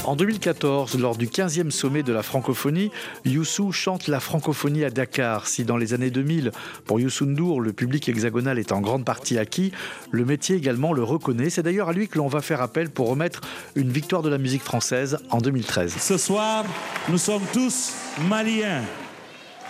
En 0.05 0.17
2014, 0.17 0.99
lors 0.99 1.17
du 1.17 1.29
15e 1.29 1.71
sommet 1.71 2.03
de 2.03 2.13
la 2.13 2.25
francophonie, 2.25 2.91
Youssou 3.25 3.71
chante 3.71 4.09
la 4.09 4.19
francophonie 4.19 4.83
à 4.83 4.91
Dakar. 4.91 5.47
Si 5.47 5.63
dans 5.65 5.77
les 5.77 5.95
années 5.95 6.11
2000, 6.11 6.51
pour 6.87 6.99
Youssou 6.99 7.25
N'Dour, 7.25 7.61
le 7.61 7.73
public 7.73 8.09
hexagonal 8.09 8.59
est 8.59 8.73
en 8.73 8.81
grande 8.81 9.05
partie 9.05 9.39
acquis, 9.39 9.71
le 10.11 10.25
métier 10.25 10.57
également 10.57 10.93
le 10.93 11.05
reconnaît. 11.05 11.51
C'est 11.51 11.63
d'ailleurs 11.63 11.89
à 11.89 11.93
lui 11.93 12.09
que 12.09 12.19
l'on 12.19 12.27
va 12.27 12.41
faire 12.41 12.61
appel 12.61 12.91
pour 12.91 13.09
remettre 13.09 13.43
une 13.77 13.91
victoire 13.91 14.23
de 14.23 14.29
la 14.29 14.39
musique 14.39 14.65
française 14.65 15.19
en 15.31 15.39
2013. 15.39 15.95
Ce 15.97 16.19
soir, 16.19 16.65
nous 17.09 17.19
sommes 17.19 17.45
tous 17.53 17.93
maliens. 18.29 18.83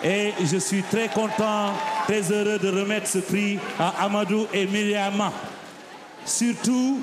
Et 0.03 0.33
je 0.43 0.57
suis 0.57 0.83
très 0.83 1.09
content, 1.09 1.75
très 2.07 2.33
heureux 2.33 2.59
de 2.59 2.69
remettre 2.69 3.07
ce 3.07 3.19
prix 3.19 3.59
à 3.79 4.05
Amadou 4.05 4.47
et 4.55 4.67
Myriama. 4.67 5.31
Surtout 6.25 7.01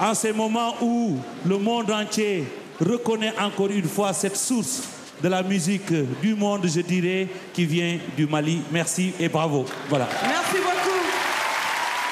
en 0.00 0.14
ces 0.14 0.32
moments 0.32 0.74
où 0.80 1.18
le 1.44 1.58
monde 1.58 1.90
entier 1.90 2.46
reconnaît 2.82 3.32
encore 3.38 3.70
une 3.70 3.84
fois 3.84 4.12
cette 4.12 4.36
source 4.36 4.82
de 5.22 5.28
la 5.28 5.42
musique 5.42 5.92
du 6.20 6.34
monde, 6.34 6.66
je 6.66 6.80
dirais, 6.80 7.28
qui 7.52 7.64
vient 7.64 7.98
du 8.16 8.26
Mali. 8.26 8.60
Merci 8.72 9.12
et 9.20 9.28
bravo. 9.28 9.64
Voilà. 9.88 10.08
Merci 10.22 10.56
beaucoup. 10.56 10.72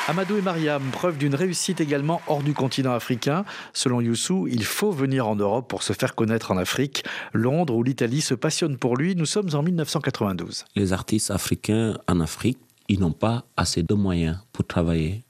Amadou 0.08 0.36
et 0.38 0.42
Mariam, 0.42 0.82
preuve 0.90 1.18
d'une 1.18 1.34
réussite 1.34 1.80
également 1.80 2.20
hors 2.26 2.42
du 2.42 2.52
continent 2.52 2.92
africain. 2.92 3.44
Selon 3.72 4.00
Youssou, 4.00 4.48
il 4.48 4.64
faut 4.64 4.90
venir 4.90 5.28
en 5.28 5.36
Europe 5.36 5.68
pour 5.68 5.82
se 5.82 5.92
faire 5.92 6.14
connaître 6.14 6.50
en 6.50 6.56
Afrique. 6.56 7.04
Londres 7.32 7.76
ou 7.76 7.82
l'Italie 7.82 8.20
se 8.20 8.34
passionnent 8.34 8.76
pour 8.76 8.96
lui. 8.96 9.14
Nous 9.14 9.26
sommes 9.26 9.50
en 9.54 9.62
1992. 9.62 10.64
Les 10.74 10.92
artistes 10.92 11.30
africains 11.30 11.96
en 12.08 12.18
Afrique, 12.18 12.58
ils 12.88 12.98
n'ont 12.98 13.12
pas 13.12 13.44
assez 13.56 13.84
de 13.84 13.94
moyens 13.94 14.38
pour 14.52 14.66
travailler. 14.66 15.22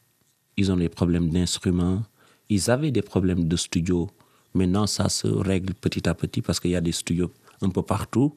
Ils 0.56 0.72
ont 0.72 0.76
des 0.76 0.88
problèmes 0.88 1.28
d'instruments. 1.28 2.02
Ils 2.48 2.70
avaient 2.70 2.90
des 2.90 3.02
problèmes 3.02 3.48
de 3.48 3.56
studio. 3.56 4.08
Maintenant, 4.54 4.86
ça 4.86 5.08
se 5.08 5.26
règle 5.26 5.74
petit 5.74 6.08
à 6.08 6.14
petit 6.14 6.42
parce 6.42 6.60
qu'il 6.60 6.70
y 6.70 6.76
a 6.76 6.80
des 6.80 6.92
studios 6.92 7.30
un 7.62 7.70
peu 7.70 7.82
partout. 7.82 8.36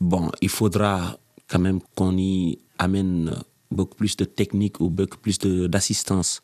Bon, 0.00 0.30
il 0.40 0.48
faudra 0.48 1.18
quand 1.48 1.58
même 1.58 1.80
qu'on 1.94 2.16
y 2.16 2.58
amène 2.78 3.34
beaucoup 3.70 3.96
plus 3.96 4.16
de 4.16 4.24
technique 4.24 4.80
ou 4.80 4.88
beaucoup 4.88 5.18
plus 5.18 5.38
d'assistance. 5.38 6.40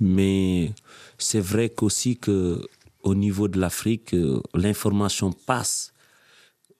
Mais 0.00 0.72
c'est 1.18 1.40
vrai 1.40 1.68
qu'aussi 1.68 2.16
que 2.16 2.66
au 3.02 3.14
niveau 3.14 3.48
de 3.48 3.60
l'Afrique, 3.60 4.14
euh, 4.14 4.40
l'information 4.54 5.32
passe 5.32 5.92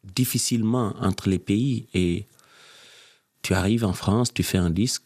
difficilement 0.02 0.94
entre 1.00 1.28
les 1.28 1.38
pays 1.38 1.86
et 1.94 2.26
tu 3.42 3.52
arrives 3.52 3.84
en 3.84 3.92
France, 3.92 4.32
tu 4.32 4.42
fais 4.42 4.58
un 4.58 4.70
disque, 4.70 5.02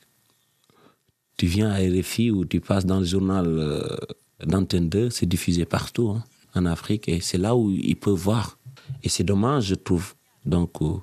tu 1.37 1.47
viens 1.47 1.71
à 1.71 1.78
RFI 1.78 2.30
ou 2.30 2.45
tu 2.45 2.61
passes 2.61 2.87
dans 2.87 3.00
le 3.00 3.04
journal 3.04 3.47
euh, 3.47 3.97
d'Antenne 4.45 4.88
2, 4.88 5.11
c'est 5.11 5.26
diffusé 5.26 5.64
partout 5.64 6.11
hein, 6.11 6.25
en 6.54 6.66
Afrique 6.66 7.09
et 7.09 7.21
c'est 7.21 7.38
là 7.38 7.57
où 7.57 7.71
ils 7.71 7.97
peuvent 7.97 8.14
voir. 8.14 8.59
Et 9.02 9.09
c'est 9.09 9.25
dommage, 9.25 9.66
je 9.66 9.75
trouve. 9.75 10.14
Donc, 10.45 10.80
euh, 10.80 10.97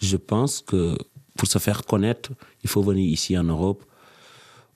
je 0.00 0.16
pense 0.16 0.60
que 0.60 0.96
pour 1.36 1.48
se 1.48 1.58
faire 1.58 1.84
connaître, 1.84 2.32
il 2.62 2.70
faut 2.70 2.82
venir 2.82 3.06
ici 3.06 3.36
en 3.36 3.44
Europe, 3.44 3.84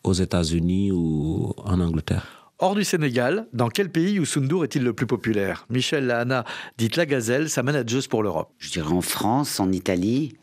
aux 0.04 0.12
États-Unis 0.12 0.92
ou 0.92 1.54
en 1.58 1.80
Angleterre. 1.80 2.38
Hors 2.60 2.74
du 2.74 2.82
Sénégal, 2.82 3.46
dans 3.52 3.68
quel 3.68 3.90
pays 3.90 4.14
Youssou 4.14 4.40
N'Dour 4.40 4.64
est-il 4.64 4.82
le 4.82 4.92
plus 4.92 5.06
populaire? 5.06 5.64
Michel 5.70 6.06
Lahana, 6.06 6.44
dite 6.76 6.96
La 6.96 7.06
Gazelle, 7.06 7.48
sa 7.48 7.62
manageuse 7.62 8.08
pour 8.08 8.24
l'Europe. 8.24 8.52
Je 8.58 8.70
dirais 8.70 8.92
en 8.92 9.00
France, 9.00 9.60
en 9.60 9.70
Italie, 9.70 10.34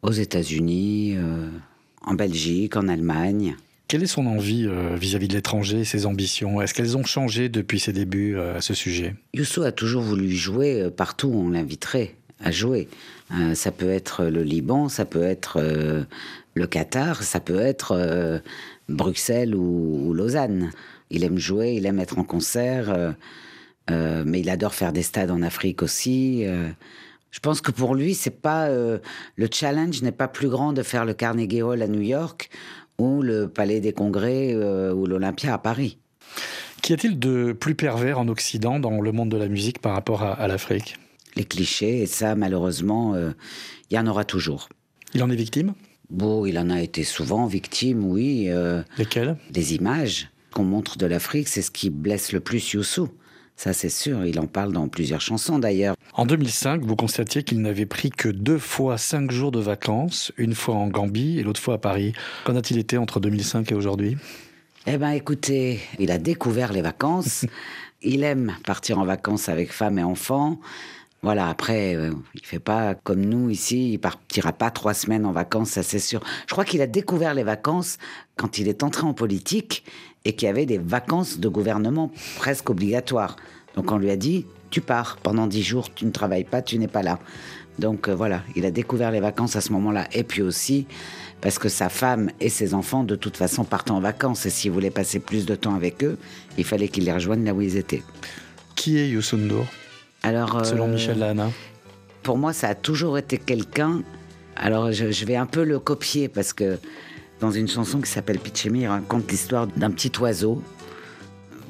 aux 0.00 0.12
États-Unis, 0.12 1.14
euh, 1.16 1.50
en 2.00 2.14
Belgique, 2.14 2.76
en 2.76 2.88
Allemagne. 2.88 3.56
Quelle 3.92 4.04
est 4.04 4.06
son 4.06 4.24
envie 4.24 4.66
euh, 4.66 4.96
vis-à-vis 4.96 5.28
de 5.28 5.34
l'étranger, 5.34 5.84
ses 5.84 6.06
ambitions? 6.06 6.62
Est-ce 6.62 6.72
qu'elles 6.72 6.96
ont 6.96 7.04
changé 7.04 7.50
depuis 7.50 7.78
ses 7.78 7.92
débuts 7.92 8.36
euh, 8.38 8.56
à 8.56 8.62
ce 8.62 8.72
sujet? 8.72 9.14
Youssou 9.34 9.64
a 9.64 9.70
toujours 9.70 10.02
voulu 10.02 10.30
jouer 10.30 10.80
euh, 10.80 10.90
partout 10.90 11.28
où 11.28 11.38
on 11.38 11.50
l'inviterait 11.50 12.14
à 12.40 12.50
jouer. 12.50 12.88
Ça 13.52 13.70
peut 13.70 13.90
être 13.90 14.24
le 14.24 14.42
Liban, 14.42 14.88
ça 14.88 15.04
peut 15.04 15.22
être 15.22 15.60
le 16.54 16.66
Qatar, 16.66 17.22
ça 17.22 17.38
peut 17.38 17.60
être 17.60 18.42
Bruxelles 18.88 19.54
ou, 19.54 20.08
ou 20.08 20.12
Lausanne. 20.12 20.72
Il 21.10 21.22
aime 21.22 21.38
jouer, 21.38 21.74
il 21.74 21.86
aime 21.86 22.00
être 22.00 22.18
en 22.18 22.24
concert, 22.24 23.14
mais 23.88 24.40
il 24.40 24.50
adore 24.50 24.74
faire 24.74 24.92
des 24.92 25.02
stades 25.02 25.30
en 25.30 25.40
Afrique 25.40 25.82
aussi. 25.82 26.44
je 27.30 27.40
pense 27.40 27.60
que 27.60 27.70
pour 27.70 27.94
lui, 27.94 28.14
c'est 28.14 28.42
pas 28.42 28.68
le 28.68 29.48
challenge 29.52 30.02
n'est 30.02 30.10
pas 30.10 30.28
plus 30.28 30.48
grand 30.48 30.72
de 30.72 30.82
faire 30.82 31.04
le 31.04 31.14
Carnegie 31.14 31.62
Hall 31.62 31.80
à 31.80 31.86
New 31.86 32.02
York 32.02 32.50
ou 32.98 33.22
le 33.22 33.48
Palais 33.48 33.80
des 33.80 33.92
Congrès 33.92 34.52
euh, 34.54 34.92
ou 34.92 35.06
l'Olympia 35.06 35.54
à 35.54 35.58
Paris. 35.58 35.98
Qu'y 36.82 36.92
a-t-il 36.92 37.18
de 37.18 37.52
plus 37.52 37.74
pervers 37.74 38.18
en 38.18 38.28
Occident 38.28 38.80
dans 38.80 39.00
le 39.00 39.12
monde 39.12 39.28
de 39.28 39.36
la 39.36 39.48
musique 39.48 39.78
par 39.80 39.92
rapport 39.92 40.22
à, 40.22 40.32
à 40.32 40.48
l'Afrique? 40.48 40.96
Les 41.36 41.44
clichés, 41.44 42.02
et 42.02 42.06
ça, 42.06 42.34
malheureusement, 42.34 43.14
euh, 43.14 43.30
il 43.90 43.94
y 43.94 43.98
en 43.98 44.06
aura 44.06 44.24
toujours. 44.24 44.68
Il 45.14 45.22
en 45.22 45.30
est 45.30 45.36
victime? 45.36 45.74
Bon, 46.10 46.44
il 46.44 46.58
en 46.58 46.68
a 46.70 46.82
été 46.82 47.04
souvent 47.04 47.46
victime, 47.46 48.04
oui. 48.04 48.46
euh, 48.48 48.82
Lesquels? 48.98 49.36
des 49.50 49.74
images 49.74 50.28
qu'on 50.52 50.64
montre 50.64 50.98
de 50.98 51.06
l'Afrique, 51.06 51.48
c'est 51.48 51.62
ce 51.62 51.70
qui 51.70 51.88
blesse 51.88 52.32
le 52.32 52.40
plus 52.40 52.72
Youssou. 52.72 53.08
Ça, 53.62 53.72
c'est 53.72 53.90
sûr. 53.90 54.24
Il 54.24 54.40
en 54.40 54.48
parle 54.48 54.72
dans 54.72 54.88
plusieurs 54.88 55.20
chansons, 55.20 55.60
d'ailleurs. 55.60 55.94
En 56.14 56.26
2005, 56.26 56.82
vous 56.82 56.96
constatiez 56.96 57.44
qu'il 57.44 57.60
n'avait 57.60 57.86
pris 57.86 58.10
que 58.10 58.28
deux 58.28 58.58
fois 58.58 58.98
cinq 58.98 59.30
jours 59.30 59.52
de 59.52 59.60
vacances, 59.60 60.32
une 60.36 60.56
fois 60.56 60.74
en 60.74 60.88
Gambie 60.88 61.38
et 61.38 61.44
l'autre 61.44 61.60
fois 61.60 61.74
à 61.74 61.78
Paris. 61.78 62.12
Qu'en 62.44 62.56
a-t-il 62.56 62.80
été 62.80 62.98
entre 62.98 63.20
2005 63.20 63.70
et 63.70 63.76
aujourd'hui? 63.76 64.16
Eh 64.88 64.96
ben, 64.96 65.10
écoutez, 65.10 65.78
il 66.00 66.10
a 66.10 66.18
découvert 66.18 66.72
les 66.72 66.82
vacances. 66.82 67.46
il 68.02 68.24
aime 68.24 68.56
partir 68.66 68.98
en 68.98 69.04
vacances 69.04 69.48
avec 69.48 69.72
femme 69.72 69.96
et 69.96 70.02
enfants. 70.02 70.58
Voilà, 71.22 71.48
après, 71.48 71.94
euh, 71.94 72.10
il 72.34 72.44
fait 72.44 72.58
pas 72.58 72.96
comme 72.96 73.24
nous 73.24 73.48
ici, 73.48 73.92
il 73.92 73.98
partira 73.98 74.52
pas 74.52 74.72
trois 74.72 74.92
semaines 74.92 75.24
en 75.24 75.30
vacances, 75.30 75.70
ça 75.70 75.84
c'est 75.84 76.00
sûr. 76.00 76.20
Je 76.48 76.52
crois 76.52 76.64
qu'il 76.64 76.82
a 76.82 76.88
découvert 76.88 77.32
les 77.32 77.44
vacances 77.44 77.98
quand 78.34 78.58
il 78.58 78.66
est 78.66 78.82
entré 78.82 79.06
en 79.06 79.14
politique 79.14 79.84
et 80.24 80.34
qu'il 80.34 80.46
y 80.46 80.50
avait 80.50 80.66
des 80.66 80.78
vacances 80.78 81.38
de 81.38 81.48
gouvernement 81.48 82.10
presque 82.36 82.70
obligatoires. 82.70 83.36
Donc 83.76 83.90
on 83.90 83.98
lui 83.98 84.10
a 84.10 84.16
dit, 84.16 84.46
tu 84.70 84.80
pars 84.80 85.16
pendant 85.22 85.46
dix 85.46 85.62
jours, 85.62 85.92
tu 85.92 86.04
ne 86.04 86.10
travailles 86.10 86.44
pas, 86.44 86.62
tu 86.62 86.78
n'es 86.78 86.88
pas 86.88 87.02
là. 87.02 87.18
Donc 87.78 88.08
euh, 88.08 88.14
voilà, 88.14 88.42
il 88.54 88.64
a 88.66 88.70
découvert 88.70 89.10
les 89.10 89.20
vacances 89.20 89.56
à 89.56 89.60
ce 89.60 89.72
moment-là. 89.72 90.06
Et 90.12 90.24
puis 90.24 90.42
aussi, 90.42 90.86
parce 91.40 91.58
que 91.58 91.68
sa 91.68 91.88
femme 91.88 92.30
et 92.40 92.48
ses 92.48 92.74
enfants, 92.74 93.04
de 93.04 93.16
toute 93.16 93.36
façon, 93.36 93.64
partent 93.64 93.90
en 93.90 94.00
vacances. 94.00 94.46
Et 94.46 94.50
s'il 94.50 94.70
voulait 94.70 94.90
passer 94.90 95.18
plus 95.18 95.46
de 95.46 95.54
temps 95.54 95.74
avec 95.74 96.04
eux, 96.04 96.18
il 96.58 96.64
fallait 96.64 96.88
qu'il 96.88 97.04
les 97.04 97.12
rejoigne 97.12 97.44
là 97.44 97.54
où 97.54 97.60
ils 97.60 97.76
étaient. 97.76 98.02
Qui 98.76 98.98
est 98.98 99.08
Youssou 99.08 99.36
N'Dour? 99.36 99.66
Alors, 100.22 100.64
Selon 100.64 100.86
euh, 100.86 100.92
Michel 100.92 101.18
Lahana 101.18 101.50
Pour 102.22 102.38
moi, 102.38 102.52
ça 102.52 102.68
a 102.68 102.74
toujours 102.74 103.18
été 103.18 103.38
quelqu'un. 103.38 104.02
Alors, 104.54 104.92
je, 104.92 105.10
je 105.10 105.24
vais 105.24 105.36
un 105.36 105.46
peu 105.46 105.64
le 105.64 105.78
copier 105.78 106.28
parce 106.28 106.52
que 106.52 106.78
dans 107.42 107.50
une 107.50 107.66
chanson 107.66 108.00
qui 108.00 108.08
s'appelle 108.08 108.38
Pichemi, 108.38 108.82
il 108.82 108.86
raconte 108.86 109.28
l'histoire 109.28 109.66
d'un 109.66 109.90
petit 109.90 110.12
oiseau 110.20 110.62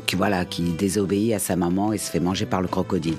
qui 0.05 0.17
voilà, 0.17 0.45
qui 0.45 0.63
désobéit 0.65 1.33
à 1.33 1.39
sa 1.39 1.57
maman 1.57 1.95
et 1.95 1.99
se 1.99 2.11
fait 2.11 2.21
manger 2.21 2.45
par 2.45 2.61
le 2.61 2.69
crocodile. 2.69 3.17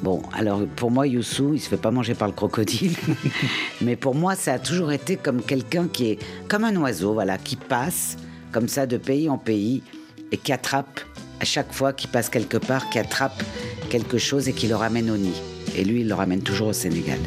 Bon, 0.00 0.22
alors 0.32 0.64
pour 0.76 0.92
moi, 0.92 1.08
Youssou, 1.08 1.54
il 1.54 1.60
se 1.60 1.68
fait 1.68 1.76
pas 1.76 1.90
manger 1.90 2.14
par 2.14 2.28
le 2.28 2.34
crocodile, 2.34 2.94
mais 3.80 3.96
pour 3.96 4.14
moi, 4.14 4.36
ça 4.36 4.52
a 4.54 4.58
toujours 4.60 4.92
été 4.92 5.16
comme 5.16 5.42
quelqu'un 5.42 5.88
qui 5.88 6.10
est 6.10 6.18
comme 6.48 6.62
un 6.62 6.76
oiseau, 6.76 7.14
voilà, 7.14 7.36
qui 7.36 7.56
passe 7.56 8.16
comme 8.52 8.68
ça 8.68 8.86
de 8.86 8.96
pays 8.96 9.28
en 9.28 9.36
pays 9.36 9.82
et 10.30 10.36
qui 10.36 10.52
attrape 10.52 11.00
à 11.40 11.44
chaque 11.44 11.72
fois 11.72 11.92
qu'il 11.92 12.10
passe 12.10 12.28
quelque 12.28 12.58
part, 12.58 12.88
qui 12.90 13.00
attrape 13.00 13.42
quelque 13.90 14.18
chose 14.18 14.48
et 14.48 14.52
qui 14.52 14.68
le 14.68 14.76
ramène 14.76 15.10
au 15.10 15.16
nid. 15.16 15.34
Et 15.76 15.82
lui, 15.82 16.02
il 16.02 16.08
le 16.08 16.14
ramène 16.14 16.42
toujours 16.42 16.68
au 16.68 16.72
Sénégal. 16.72 17.18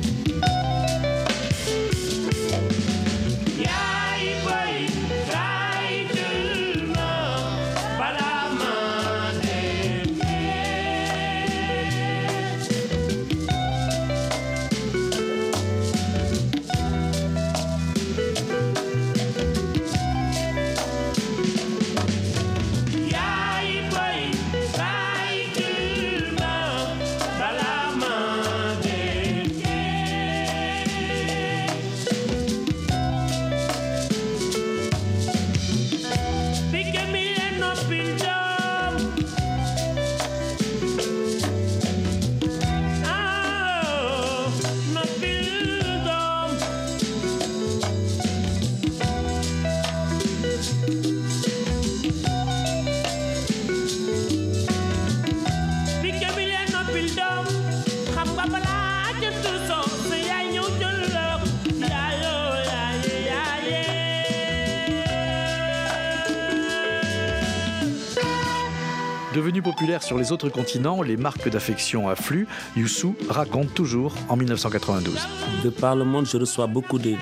Populaire 69.62 70.02
sur 70.02 70.18
les 70.18 70.32
autres 70.32 70.50
continents, 70.50 71.02
les 71.02 71.18
marques 71.18 71.48
d'affection 71.50 72.10
affluent. 72.10 72.48
Youssou 72.76 73.16
raconte 73.30 73.74
toujours 73.74 74.14
en 74.30 74.36
1992. 74.36 75.16
De 75.64 75.70
par 75.70 75.96
le 75.96 76.04
monde, 76.04 76.26
je 76.26 76.38
reçois 76.38 76.68
beaucoup 76.68 76.98
de, 76.98 77.16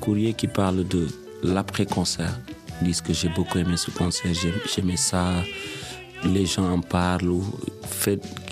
courriers 0.00 0.32
qui 0.32 0.46
parlent 0.48 0.86
de 0.86 1.06
l'après-concert. 1.42 2.38
Ils 2.80 2.88
disent 2.88 3.00
que 3.00 3.12
j'ai 3.12 3.28
beaucoup 3.28 3.58
aimé 3.58 3.76
ce 3.76 3.90
concert, 3.90 4.32
j'ai- 4.32 4.54
j'aimais 4.74 4.96
ça. 4.96 5.44
Les 6.24 6.46
gens 6.46 6.70
en 6.72 6.80
parlent 6.80 7.32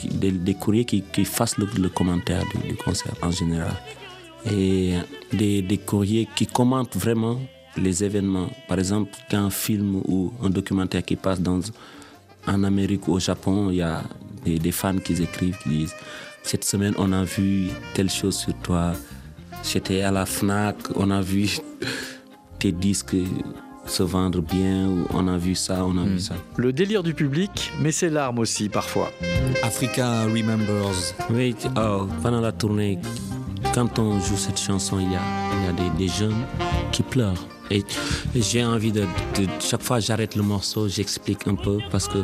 des, 0.04 0.54
courriers 0.54 0.85
qui, 0.85 1.02
qui 1.02 1.25
fassent 1.25 1.59
le, 1.59 1.88
commentaire 1.88 2.42
du, 2.68 2.76
concert 2.76 3.14
en 3.23 3.30
général. 3.30 3.75
Et 4.50 4.95
des, 5.32 5.80
courriers 5.84 6.28
qui 6.36 6.47
commentent 6.47 6.97
vraiment 6.97 7.41
les 7.76 8.04
événements. 8.04 8.49
Par 8.69 8.78
exemple, 8.78 9.10
un 9.32 9.50
film 9.50 9.97
ou 10.06 10.32
un 10.43 10.50
documentaire 10.50 11.04
qui 11.04 11.17
passe 11.17 11.41
dans, 11.41 11.60
en 12.47 12.65
Amérique 12.65 13.09
ou 13.09 13.13
au 13.13 13.21
Japon, 13.21 13.69
il 13.71 13.76
y 13.76 13.82
a 13.82 14.02
des, 14.45 14.59
des 14.59 14.73
fans 14.73 14.99
qui 14.99 15.13
écrivent, 15.23 15.59
qui 15.63 15.69
disent 15.69 15.95
Cette 16.43 16.65
semaine, 16.65 16.95
on 16.99 17.13
a 17.13 17.25
vu 17.25 17.69
telle 17.95 18.11
chose 18.11 18.37
sur 18.37 18.54
toi. 18.54 18.93
J'étais 19.65 20.02
à 20.02 20.11
la 20.11 20.26
Fnac, 20.26 20.76
on 20.95 21.11
a 21.11 21.21
vu 21.21 21.49
tes 22.59 22.73
disques 22.73 23.17
se 23.87 24.02
vendre 24.02 24.43
bien, 24.43 24.89
ou 24.89 25.06
on 25.15 25.28
a 25.28 25.39
vu 25.39 25.54
ça, 25.54 25.85
on 25.85 25.97
a 25.97 26.04
vu 26.04 26.19
ça. 26.19 26.35
Le 26.56 26.73
délire 26.73 27.02
du 27.02 27.15
public, 27.15 27.73
mais 27.80 27.93
ses 27.93 28.11
larmes 28.11 28.39
aussi 28.39 28.69
parfois. 28.69 29.11
Africa 29.63 30.25
Remembers. 30.25 31.15
Oui, 31.30 31.54
oh, 31.76 32.06
pendant 32.23 32.41
la 32.41 32.52
tournée, 32.52 32.99
quand 33.75 33.99
on 33.99 34.21
joue 34.21 34.37
cette 34.37 34.59
chanson, 34.59 34.99
il 34.99 35.13
y 35.13 35.17
a, 35.17 35.21
il 35.59 35.67
y 35.67 35.69
a 35.69 35.73
des, 35.73 35.99
des 35.99 36.09
jeunes 36.09 36.45
qui 36.93 37.02
pleurent. 37.02 37.47
Et, 37.70 37.84
j'ai 38.34 38.64
envie 38.64 38.92
de, 38.92 39.00
de- 39.02 39.48
Chaque 39.60 39.82
fois, 39.82 40.00
j'arrête 40.00 40.36
le 40.36 40.42
morceau, 40.42 40.88
j'explique 40.88 41.46
un 41.48 41.54
peu 41.54 41.78
parce 41.90 42.08
que 42.08 42.18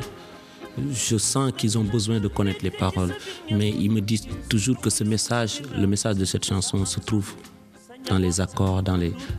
je 0.92 1.16
sens 1.18 1.52
qu'ils 1.56 1.76
ont 1.78 1.84
besoin 1.84 2.20
de 2.20 2.28
connaître 2.28 2.60
les 2.62 2.70
paroles. 2.70 3.14
Mais 3.50 3.70
ils 3.70 3.90
me 3.90 4.00
disent 4.00 4.26
toujours 4.48 4.80
que 4.80 4.88
ce 4.90 5.04
message, 5.04 5.62
le 5.76 5.86
message 5.86 6.16
de 6.16 6.24
cette 6.24 6.44
chanson 6.44 6.84
se 6.86 7.00
trouve 7.00 7.34
dans 8.08 8.18
les 8.18 8.40
accords, 8.40 8.82
dans 8.82 8.98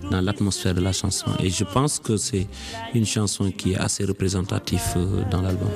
dans 0.09 0.21
l'atmosphère 0.21 0.73
de 0.73 0.81
la 0.81 0.93
chanson. 0.93 1.31
Et 1.39 1.49
je 1.49 1.63
pense 1.63 1.99
que 1.99 2.17
c'est 2.17 2.47
une 2.93 3.05
chanson 3.05 3.51
qui 3.51 3.73
est 3.73 3.77
assez 3.77 4.05
représentative 4.05 4.81
euh, 4.95 5.23
dans 5.29 5.41
l'album. 5.41 5.69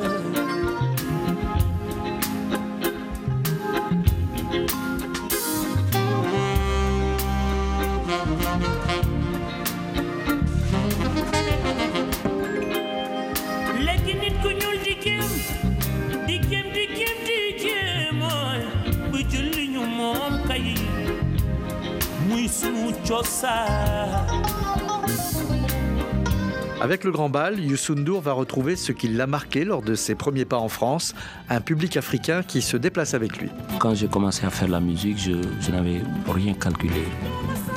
Avec 26.79 27.03
le 27.03 27.11
Grand 27.11 27.29
Bal, 27.29 27.59
Youssou 27.59 27.95
N'Dour 27.95 28.21
va 28.21 28.33
retrouver 28.33 28.75
ce 28.75 28.91
qui 28.91 29.07
l'a 29.07 29.25
marqué 29.25 29.65
lors 29.65 29.81
de 29.81 29.95
ses 29.95 30.13
premiers 30.13 30.45
pas 30.45 30.57
en 30.57 30.69
France, 30.69 31.15
un 31.49 31.59
public 31.59 31.97
africain 31.97 32.43
qui 32.43 32.61
se 32.61 32.77
déplace 32.77 33.15
avec 33.15 33.37
lui. 33.37 33.49
Quand 33.79 33.95
j'ai 33.95 34.07
commencé 34.07 34.45
à 34.45 34.51
faire 34.51 34.67
la 34.67 34.79
musique, 34.79 35.17
je, 35.17 35.33
je 35.59 35.71
n'avais 35.71 36.01
rien 36.27 36.53
calculé. 36.53 37.03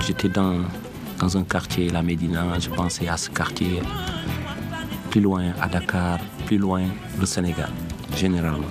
J'étais 0.06 0.28
dans, 0.28 0.58
dans 1.18 1.38
un 1.38 1.44
quartier, 1.44 1.88
la 1.88 2.02
Médina, 2.02 2.58
je 2.58 2.68
pensais 2.68 3.08
à 3.08 3.16
ce 3.16 3.30
quartier, 3.30 3.80
plus 5.10 5.22
loin 5.22 5.52
à 5.60 5.68
Dakar, 5.68 6.18
plus 6.44 6.58
loin 6.58 6.82
le 7.18 7.24
Sénégal, 7.24 7.70
généralement. 8.14 8.68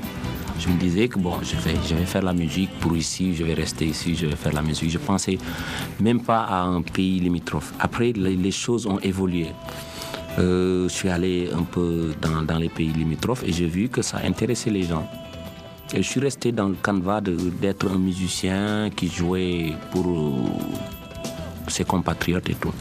Je 0.60 0.68
me 0.68 0.78
disais 0.78 1.08
que 1.08 1.18
bon, 1.18 1.36
je 1.42 1.56
vais, 1.96 2.06
faire 2.06 2.22
la 2.22 2.34
musique 2.34 2.70
pour 2.82 2.96
ici, 2.98 3.34
je 3.34 3.46
vais 3.46 3.54
rester 3.54 3.86
ici, 3.86 4.14
je 4.14 4.26
vais 4.26 4.36
faire 4.36 4.52
la 4.52 4.62
musique. 4.62 4.90
Je 4.90 4.98
pensais 4.98 5.38
même 6.02 6.22
pas 6.22 6.42
à 6.44 6.64
un 6.64 6.82
pays 6.82 7.22
limitrophe. 7.22 7.74
Après, 7.80 8.12
les, 8.12 8.52
choses 8.52 8.86
ont 8.86 9.00
évolué. 9.00 9.48
Euh, 10.38 10.90
je 10.90 10.94
suis 10.94 11.08
allé 11.08 11.50
un 11.56 11.64
peu 11.64 12.14
dans, 12.22 12.58
les 12.58 12.68
pays 12.68 12.90
limitrophes 12.92 13.44
et 13.46 13.54
j'ai 13.54 13.68
vu 13.68 13.88
que 13.88 14.02
ça 14.02 14.18
intéressait 14.26 14.70
les 14.70 14.84
gens. 14.84 15.08
Et 15.94 16.04
je 16.04 16.10
suis 16.10 16.20
resté 16.20 16.52
dans 16.52 16.68
le 16.68 16.76
canevas 16.76 17.22
d'être 17.22 17.90
un 17.90 17.98
musicien 17.98 18.90
qui 18.94 19.08
jouait 19.08 19.74
pour 19.92 20.06
euh, 20.08 20.34
ses 21.70 21.86
compatriotes 21.86 22.50
et 22.50 22.56
tout. 22.56 22.74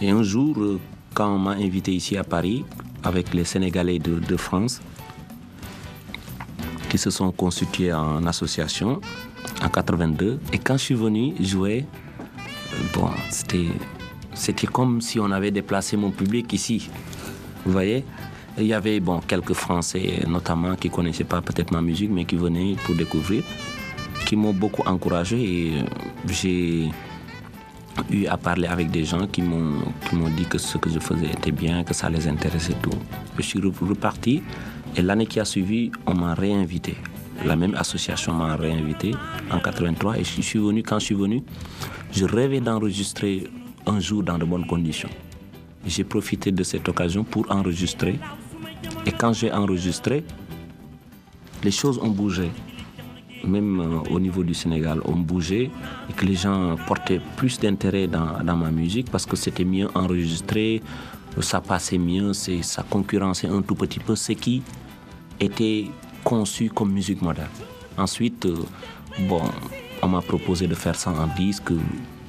Et 0.00 0.10
un 0.10 0.24
jour, 0.24 0.58
euh, 0.58 0.80
quand 1.14 1.32
on 1.32 1.38
m'a 1.38 1.52
invité 1.52 1.92
ici 1.92 2.16
à 2.16 2.24
Paris 2.24 2.64
avec 3.04 3.32
les 3.32 3.44
Sénégalais 3.44 4.00
de 4.00 4.36
France, 4.36 4.80
qui 6.88 6.98
se 6.98 7.10
sont 7.10 7.30
constitués 7.32 7.92
en 7.92 8.26
association 8.26 9.00
en 9.62 9.68
82, 9.68 10.40
et 10.52 10.58
quand 10.58 10.76
je 10.76 10.82
suis 10.82 10.94
venu 10.94 11.34
jouer, 11.40 11.84
euh, 12.72 12.76
bon, 12.92 13.10
c'était, 13.30 14.66
comme 14.66 15.00
si 15.00 15.18
on 15.18 15.30
avait 15.30 15.50
déplacé 15.50 15.96
mon 15.96 16.10
public 16.10 16.52
ici. 16.52 16.88
Vous 17.64 17.72
voyez? 17.72 18.04
Il 18.58 18.66
y 18.66 18.74
avait 18.74 18.98
bon, 19.00 19.20
quelques 19.20 19.52
Français 19.52 20.24
notamment 20.26 20.74
qui 20.74 20.88
ne 20.88 20.94
connaissaient 20.94 21.24
pas 21.24 21.40
peut-être 21.40 21.70
ma 21.72 21.80
musique, 21.80 22.10
mais 22.10 22.24
qui 22.24 22.36
venaient 22.36 22.76
pour 22.84 22.94
découvrir, 22.94 23.44
qui 24.26 24.34
m'ont 24.36 24.52
beaucoup 24.52 24.82
encouragé 24.82 25.36
et 25.40 25.84
j'ai 26.26 26.88
eu 28.10 28.26
à 28.26 28.36
parler 28.36 28.66
avec 28.66 28.90
des 28.90 29.04
gens 29.04 29.26
qui 29.26 29.42
m'ont 29.42 29.74
qui 30.08 30.16
m'ont 30.16 30.28
dit 30.30 30.44
que 30.44 30.58
ce 30.58 30.76
que 30.78 30.90
je 30.90 30.98
faisais 30.98 31.26
était 31.26 31.52
bien, 31.52 31.84
que 31.84 31.94
ça 31.94 32.08
les 32.10 32.26
intéressait 32.26 32.74
tout. 32.82 32.98
Je 33.36 33.42
suis 33.42 33.60
reparti 33.60 34.42
et 34.98 35.02
l'année 35.02 35.26
qui 35.26 35.38
a 35.38 35.44
suivi, 35.44 35.92
on 36.06 36.14
m'a 36.14 36.34
réinvité. 36.34 36.96
La 37.46 37.54
même 37.54 37.74
association 37.76 38.34
m'a 38.34 38.56
réinvité 38.56 39.12
en 39.48 39.60
83 39.60 40.18
et 40.18 40.24
je 40.24 40.42
suis 40.42 40.58
venu 40.58 40.82
quand 40.82 40.98
je 40.98 41.04
suis 41.06 41.14
venu, 41.14 41.44
je 42.12 42.24
rêvais 42.24 42.60
d'enregistrer 42.60 43.48
un 43.86 44.00
jour 44.00 44.24
dans 44.24 44.38
de 44.38 44.44
bonnes 44.44 44.66
conditions. 44.66 45.08
J'ai 45.86 46.02
profité 46.02 46.50
de 46.50 46.64
cette 46.64 46.88
occasion 46.88 47.22
pour 47.22 47.46
enregistrer 47.48 48.18
et 49.06 49.12
quand 49.12 49.32
j'ai 49.32 49.52
enregistré, 49.52 50.24
les 51.62 51.70
choses 51.70 51.98
ont 51.98 52.10
bougé. 52.10 52.50
Même 53.44 53.78
euh, 53.80 54.10
au 54.10 54.18
niveau 54.18 54.42
du 54.42 54.52
Sénégal, 54.52 55.00
ont 55.04 55.16
bougé 55.16 55.70
et 56.10 56.12
que 56.12 56.26
les 56.26 56.34
gens 56.34 56.74
portaient 56.88 57.20
plus 57.36 57.60
d'intérêt 57.60 58.08
dans, 58.08 58.56
ma 58.56 58.70
musique 58.72 59.12
parce 59.12 59.26
que 59.26 59.36
c'était 59.36 59.64
mieux 59.64 59.88
enregistré, 59.94 60.82
ça 61.40 61.60
passait 61.60 61.98
mieux, 61.98 62.32
ça 62.32 62.82
concurrençait 62.90 63.46
un 63.46 63.62
tout 63.62 63.76
petit 63.76 64.00
peu 64.00 64.16
ce 64.16 64.32
qui 64.32 64.64
était 65.40 65.86
conçu 66.24 66.70
comme 66.70 66.92
musique 66.92 67.22
moderne. 67.22 67.48
Ensuite, 67.96 68.46
euh, 68.46 68.56
bon, 69.28 69.42
on 70.02 70.08
m'a 70.08 70.20
proposé 70.20 70.66
de 70.66 70.74
faire 70.74 70.94
ça 70.94 71.10
en 71.10 71.26
disque. 71.36 71.72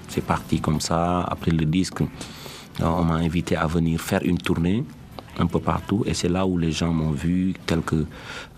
C'est 0.07 0.25
parti 0.25 0.59
comme 0.59 0.79
ça. 0.79 1.21
Après 1.21 1.51
le 1.51 1.65
disque, 1.65 2.01
on 2.81 3.03
m'a 3.03 3.15
invité 3.15 3.55
à 3.55 3.67
venir 3.67 3.99
faire 3.99 4.21
une 4.23 4.37
tournée 4.37 4.83
un 5.37 5.45
peu 5.47 5.59
partout. 5.59 6.03
Et 6.05 6.13
c'est 6.13 6.29
là 6.29 6.45
où 6.45 6.57
les 6.57 6.71
gens 6.71 6.91
m'ont 6.93 7.11
vu, 7.11 7.53
tel 7.65 7.81
que 7.81 8.05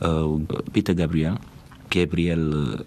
euh, 0.03 0.37
Peter 0.73 0.95
Gabriel. 0.95 1.35
Gabriel 1.89 2.39
euh, 2.39 2.77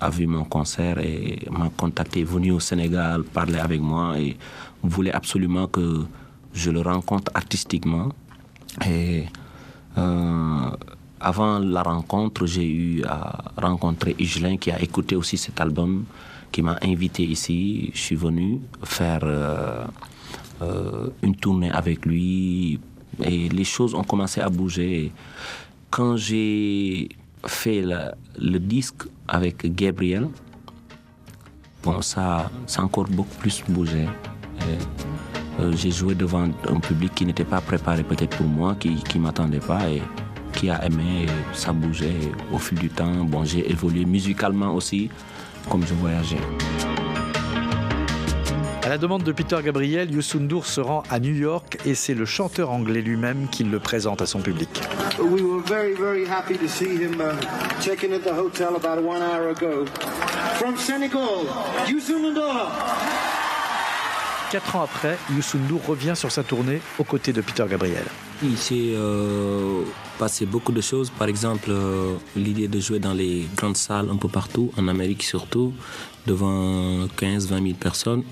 a 0.00 0.08
vu 0.08 0.26
mon 0.26 0.44
concert 0.44 0.98
et 0.98 1.38
m'a 1.50 1.70
contacté, 1.76 2.24
venu 2.24 2.52
au 2.52 2.60
Sénégal, 2.60 3.22
parler 3.22 3.58
avec 3.58 3.80
moi 3.80 4.18
et 4.18 4.36
voulait 4.82 5.12
absolument 5.12 5.66
que 5.66 6.04
je 6.54 6.70
le 6.70 6.80
rencontre 6.80 7.30
artistiquement. 7.34 8.08
Et 8.86 9.20
euh, 9.20 9.22
avant 9.96 11.58
la 11.58 11.82
rencontre, 11.82 12.46
j'ai 12.46 12.66
eu 12.66 13.04
à 13.04 13.52
rencontrer 13.60 14.16
Igelin 14.18 14.56
qui 14.56 14.70
a 14.70 14.80
écouté 14.80 15.16
aussi 15.16 15.36
cet 15.36 15.60
album, 15.60 16.04
qui 16.50 16.62
m'a 16.62 16.78
invité 16.82 17.22
ici. 17.24 17.90
Je 17.94 18.00
suis 18.00 18.16
venu 18.16 18.60
faire 18.82 19.20
euh, 19.22 19.84
euh, 20.62 21.08
une 21.22 21.36
tournée 21.36 21.70
avec 21.70 22.06
lui 22.06 22.80
et 23.22 23.48
les 23.48 23.64
choses 23.64 23.94
ont 23.94 24.04
commencé 24.04 24.40
à 24.40 24.48
bouger. 24.48 25.12
Quand 25.90 26.16
j'ai 26.16 27.08
fait 27.46 27.82
le 28.38 28.58
disque 28.58 29.02
avec 29.28 29.74
Gabriel, 29.74 30.28
bon, 31.82 32.00
ça, 32.00 32.50
ça 32.66 32.80
a 32.80 32.84
encore 32.84 33.08
beaucoup 33.08 33.36
plus 33.38 33.62
bougé. 33.68 34.06
Euh, 35.58 35.72
j'ai 35.74 35.90
joué 35.90 36.14
devant 36.14 36.48
un 36.68 36.80
public 36.80 37.14
qui 37.14 37.26
n'était 37.26 37.44
pas 37.44 37.60
préparé 37.60 38.02
peut-être 38.02 38.36
pour 38.36 38.46
moi, 38.46 38.76
qui 38.78 39.02
ne 39.14 39.20
m'attendait 39.20 39.58
pas 39.58 39.88
et 39.88 40.02
qui 40.52 40.70
a 40.70 40.84
aimé, 40.84 41.26
ça 41.52 41.72
bougeait 41.72 42.16
au 42.52 42.58
fil 42.58 42.78
du 42.78 42.88
temps. 42.88 43.24
Bon, 43.24 43.44
j'ai 43.44 43.70
évolué 43.70 44.04
musicalement 44.04 44.74
aussi, 44.74 45.10
comme 45.68 45.86
je 45.86 45.94
voyageais. 45.94 46.40
À 48.82 48.88
la 48.88 48.98
demande 48.98 49.22
de 49.22 49.32
Peter 49.32 49.58
Gabriel, 49.62 50.10
Youssou 50.10 50.40
N'Dour 50.40 50.66
se 50.66 50.80
rend 50.80 51.02
à 51.10 51.20
New 51.20 51.34
York 51.34 51.78
et 51.84 51.94
c'est 51.94 52.14
le 52.14 52.24
chanteur 52.24 52.70
anglais 52.70 53.02
lui-même 53.02 53.46
qui 53.50 53.62
le 53.62 53.78
présente 53.78 54.22
à 54.22 54.26
son 54.26 54.40
public. 54.40 54.68
We 55.20 55.42
were 55.42 55.62
very, 55.64 55.94
very 55.94 56.26
happy 56.26 56.56
to 56.56 56.66
see 56.66 56.96
him 56.96 57.20
uh, 57.20 57.34
checking 57.80 58.12
at 58.12 58.20
the 58.20 58.32
hotel 58.32 58.76
about 58.76 59.04
one 59.04 59.20
hour 59.22 59.50
ago. 59.50 59.84
From 60.54 60.76
Senegal, 60.76 61.46
Youssou 61.86 62.18
N'Dour. 62.18 63.19
Quatre 64.50 64.74
ans 64.74 64.82
après, 64.82 65.16
Youssou 65.32 65.58
N'Dour 65.58 65.80
revient 65.86 66.14
sur 66.16 66.32
sa 66.32 66.42
tournée 66.42 66.80
aux 66.98 67.04
côtés 67.04 67.32
de 67.32 67.40
Peter 67.40 67.64
Gabriel. 67.70 68.02
Il 68.42 68.56
s'est 68.58 68.94
euh, 68.94 69.82
passé 70.18 70.44
beaucoup 70.44 70.72
de 70.72 70.80
choses. 70.80 71.08
Par 71.08 71.28
exemple, 71.28 71.68
euh, 71.70 72.16
l'idée 72.34 72.66
de 72.66 72.80
jouer 72.80 72.98
dans 72.98 73.12
les 73.12 73.46
grandes 73.56 73.76
salles 73.76 74.08
un 74.10 74.16
peu 74.16 74.26
partout, 74.26 74.72
en 74.76 74.88
Amérique 74.88 75.22
surtout, 75.22 75.72
devant 76.26 77.06
15-20 77.16 77.48
000 77.48 77.64
personnes. 77.78 78.24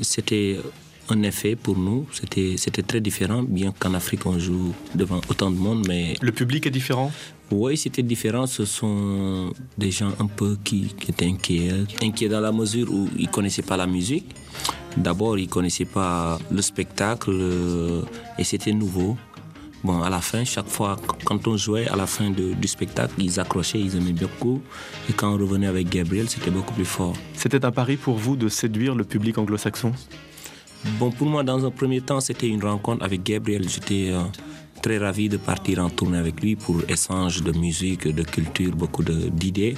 C'était 0.00 0.60
un 1.08 1.20
effet 1.24 1.56
pour 1.56 1.76
nous. 1.76 2.06
C'était 2.12 2.82
très 2.82 3.00
différent, 3.00 3.42
bien 3.42 3.74
qu'en 3.76 3.94
Afrique 3.94 4.26
on 4.26 4.38
joue 4.38 4.72
devant 4.94 5.20
autant 5.28 5.50
de 5.50 5.56
monde. 5.56 5.86
Mais 5.88 6.14
Le 6.20 6.30
public 6.30 6.68
est 6.68 6.70
différent? 6.70 7.10
Oui, 7.50 7.76
c'était 7.76 8.04
différent. 8.04 8.46
Ce 8.46 8.64
sont 8.64 9.52
des 9.76 9.90
gens 9.90 10.12
un 10.20 10.26
peu 10.26 10.56
qui, 10.62 10.94
qui 11.00 11.10
étaient 11.10 11.26
inquiets. 11.26 11.72
Inquiets 12.00 12.28
dans 12.28 12.40
la 12.40 12.52
mesure 12.52 12.92
où 12.92 13.08
ils 13.18 13.26
ne 13.26 13.32
connaissaient 13.32 13.62
pas 13.62 13.76
la 13.76 13.88
musique. 13.88 14.36
D'abord, 14.96 15.38
ils 15.38 15.46
ne 15.46 15.50
connaissaient 15.50 15.84
pas 15.84 16.38
le 16.50 16.62
spectacle 16.62 17.30
euh, 17.32 18.02
et 18.38 18.44
c'était 18.44 18.72
nouveau. 18.72 19.16
Bon, 19.82 20.02
à 20.02 20.08
la 20.08 20.20
fin, 20.20 20.44
chaque 20.44 20.68
fois, 20.68 20.96
quand 21.24 21.46
on 21.46 21.58
jouait 21.58 21.86
à 21.88 21.96
la 21.96 22.06
fin 22.06 22.30
de, 22.30 22.54
du 22.54 22.68
spectacle, 22.68 23.12
ils 23.18 23.38
accrochaient, 23.38 23.80
ils 23.80 23.96
aimaient 23.96 24.12
beaucoup. 24.12 24.62
Et 25.10 25.12
quand 25.12 25.34
on 25.34 25.36
revenait 25.36 25.66
avec 25.66 25.90
Gabriel, 25.90 26.28
c'était 26.28 26.50
beaucoup 26.50 26.72
plus 26.72 26.86
fort. 26.86 27.12
C'était 27.34 27.64
un 27.66 27.70
pari 27.70 27.96
pour 27.96 28.16
vous 28.16 28.34
de 28.36 28.48
séduire 28.48 28.94
le 28.94 29.04
public 29.04 29.36
anglo-saxon? 29.36 29.92
Bon, 30.98 31.10
pour 31.10 31.26
moi, 31.26 31.42
dans 31.42 31.66
un 31.66 31.70
premier 31.70 32.00
temps, 32.00 32.20
c'était 32.20 32.48
une 32.48 32.64
rencontre 32.64 33.04
avec 33.04 33.22
Gabriel. 33.22 33.68
J'étais 33.68 34.10
euh, 34.12 34.22
très 34.84 34.98
ravi 34.98 35.30
de 35.30 35.38
partir 35.38 35.78
en 35.78 35.88
tournée 35.88 36.18
avec 36.18 36.42
lui 36.42 36.56
pour 36.56 36.76
échange 36.90 37.42
de 37.42 37.52
musique, 37.66 38.06
de 38.06 38.22
culture, 38.22 38.72
beaucoup 38.76 39.02
d'idées. 39.02 39.76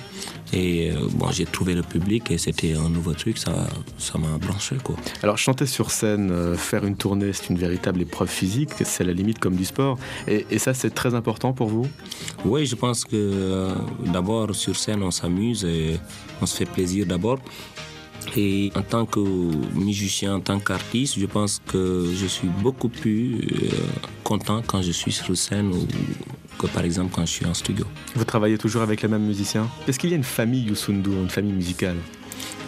Et 0.53 0.91
euh, 0.91 0.97
bon, 1.13 1.31
j'ai 1.31 1.45
trouvé 1.45 1.75
le 1.75 1.85
public 1.95 2.23
et 2.33 2.39
c'était 2.39 2.75
un 2.75 2.89
nouveau 2.89 3.15
truc, 3.23 3.39
ça 3.39 3.69
ça 3.99 4.19
m'a 4.19 4.37
branché. 4.47 4.75
Quoi. 4.83 4.97
Alors, 5.23 5.39
chanter 5.39 5.67
sur 5.67 5.93
scène, 5.93 6.31
euh, 6.33 6.57
faire 6.57 6.85
une 6.85 6.97
tournée, 6.97 7.33
c'est 7.33 7.51
une 7.51 7.61
véritable 7.69 8.01
épreuve 8.03 8.29
physique, 8.41 8.71
c'est 8.95 9.05
la 9.05 9.13
limite 9.13 9.39
comme 9.39 9.55
du 9.55 9.65
sport. 9.65 9.97
Et, 10.27 10.45
et 10.51 10.59
ça, 10.59 10.75
c'est 10.75 10.93
très 11.01 11.15
important 11.15 11.53
pour 11.53 11.69
vous? 11.69 11.87
Oui, 12.45 12.67
je 12.67 12.75
pense 12.75 13.05
que 13.05 13.15
euh, 13.15 13.75
d'abord, 14.13 14.57
sur 14.57 14.75
scène, 14.75 15.05
on 15.05 15.13
s'amuse 15.13 15.65
et 15.65 16.01
on 16.43 16.47
se 16.47 16.57
fait 16.57 16.71
plaisir 16.77 17.07
d'abord. 17.07 17.39
Et 18.37 18.73
en 18.75 18.83
tant 18.83 19.07
que 19.07 19.21
musicien, 19.75 20.37
en 20.37 20.41
tant 20.41 20.59
qu'artiste, 20.59 21.19
je 21.19 21.27
pense 21.27 21.61
que 21.67 22.11
je 22.15 22.27
suis 22.27 22.49
beaucoup 22.49 22.89
plus 22.89 23.37
euh, 23.37 23.69
content 24.25 24.63
quand 24.67 24.83
je 24.83 24.93
suis 24.93 25.13
sur 25.13 25.37
scène 25.37 25.69
ou 25.73 25.87
que 26.59 26.67
par 26.67 26.85
exemple 26.85 27.13
quand 27.15 27.27
je 27.27 27.33
suis 27.33 27.47
en 27.47 27.55
studio. 27.55 27.87
Vous 28.15 28.25
travaillez 28.25 28.59
toujours 28.59 28.83
avec 28.83 29.03
les 29.03 29.09
mêmes 29.09 29.27
musiciens 29.27 29.69
Est-ce 29.87 29.99
qu'il 29.99 30.11
y 30.11 30.15
a 30.15 30.17
une 30.17 30.25
famille 30.25 30.65
Youssou 30.65 30.93
N'Dour, 30.93 31.15
une 31.23 31.29
famille 31.29 31.53
musicale? 31.53 31.97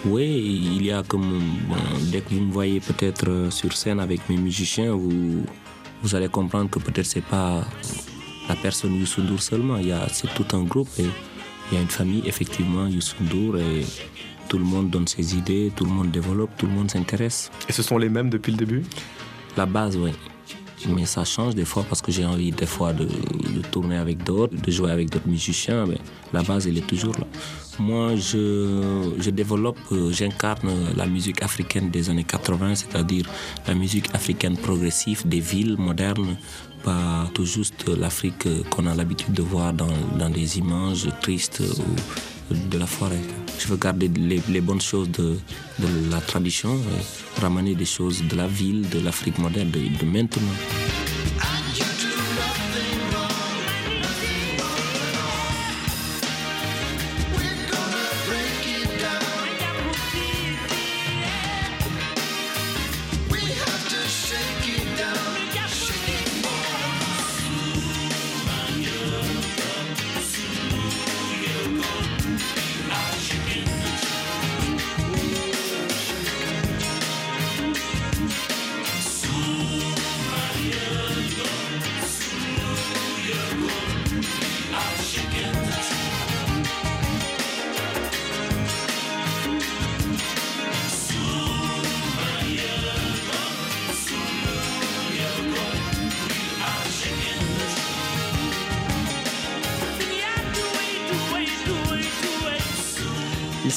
Oui, 0.05 0.73
il 0.77 0.85
y 0.85 0.92
a 0.92 1.03
comme... 1.03 1.40
Bon, 1.68 1.77
dès 2.12 2.21
que 2.21 2.31
vous 2.31 2.40
me 2.40 2.53
voyez 2.53 2.81
peut-être 2.81 3.29
euh, 3.29 3.51
sur 3.51 3.73
scène 3.73 3.99
avec 3.99 4.29
mes 4.29 4.37
musiciens, 4.37 4.92
vous, 4.92 5.44
vous 6.03 6.14
allez 6.14 6.29
comprendre 6.29 6.71
que 6.71 6.79
peut-être 6.79 7.07
c'est 7.07 7.25
pas 7.25 7.66
la 8.49 8.55
personne 8.55 8.94
Youssou 8.94 9.23
seulement, 9.38 9.77
il 9.79 9.88
y 9.88 9.92
a, 9.92 10.07
c'est 10.11 10.33
tout 10.35 10.57
un 10.57 10.62
groupe 10.62 10.88
et 10.99 11.07
il 11.71 11.75
y 11.75 11.79
a 11.79 11.83
une 11.83 11.88
famille 11.88 12.23
effectivement 12.27 12.87
Youssou 12.87 13.16
et 13.57 13.85
tout 14.49 14.59
le 14.59 14.65
monde 14.65 14.91
donne 14.91 15.07
ses 15.07 15.37
idées, 15.37 15.71
tout 15.77 15.85
le 15.85 15.91
monde 15.91 16.11
développe, 16.11 16.51
tout 16.57 16.67
le 16.67 16.73
monde 16.73 16.91
s'intéresse. 16.91 17.51
Et 17.69 17.73
ce 17.73 17.83
sont 17.83 17.99
les 17.99 18.09
mêmes 18.09 18.31
depuis 18.31 18.53
le 18.53 18.59
début? 18.59 18.83
La 19.57 19.67
base, 19.67 19.97
oui. 19.97 20.13
Mais 20.89 21.07
ça 21.07 21.25
change 21.25 21.55
des 21.55 21.65
fois 21.65 21.85
parce 21.89 22.01
que 22.01 22.13
j'ai 22.13 22.25
envie 22.25 22.53
des 22.53 22.67
fois 22.67 22.93
de, 22.93 23.05
de 23.05 23.61
tourner 23.73 23.97
avec 23.97 24.23
d'autres, 24.23 24.55
de 24.55 24.71
jouer 24.71 24.93
avec 24.93 25.11
d'autres 25.11 25.29
musiciens. 25.29 25.87
Mais 25.87 25.99
la 26.33 26.43
base, 26.43 26.69
elle 26.69 26.79
est 26.79 26.87
toujours 26.87 27.15
là. 27.19 27.27
Moi, 27.81 28.17
je, 28.17 29.13
je 29.19 29.31
développe, 29.31 29.79
euh, 29.93 30.11
j'incarne 30.13 30.71
la 30.97 31.07
musique 31.07 31.43
africaine 31.43 31.91
des 31.91 32.11
années 32.11 32.25
80, 32.25 32.77
c'est-à-dire 32.77 33.25
la 33.67 33.75
musique 33.75 34.13
africaine 34.15 34.57
progressive 34.57 35.27
des 35.27 35.41
villes 35.41 35.77
modernes, 35.79 36.37
pas 36.83 37.29
tout 37.35 37.45
juste 37.45 37.89
l'Afrique 37.89 38.49
qu'on 38.71 38.87
a 38.87 38.95
l'habitude 38.95 39.33
de 39.33 39.43
voir 39.43 39.73
dans, 39.73 39.87
dans 40.19 40.31
des 40.31 40.59
images 40.59 41.09
tristes 41.21 41.61
ou 41.61 41.93
de 42.51 42.79
la 42.79 42.87
forêt. 42.87 43.21
Je 43.59 43.67
veux 43.69 43.77
garder 43.77 44.09
les, 44.09 44.61
bonnes 44.61 44.81
choses 44.81 45.11
de, 45.11 45.37
la 46.11 46.21
tradition 46.21 46.75
et 46.75 47.41
ramener 47.41 47.75
des 47.75 47.85
choses 47.85 48.23
de 48.29 48.37
la 48.37 48.47
ville, 48.47 48.89
de 48.89 49.01
l'Afrique 49.01 49.39
moderne, 49.39 49.71
de, 49.71 49.81
de 49.81 50.11
maintenant. 50.11 50.43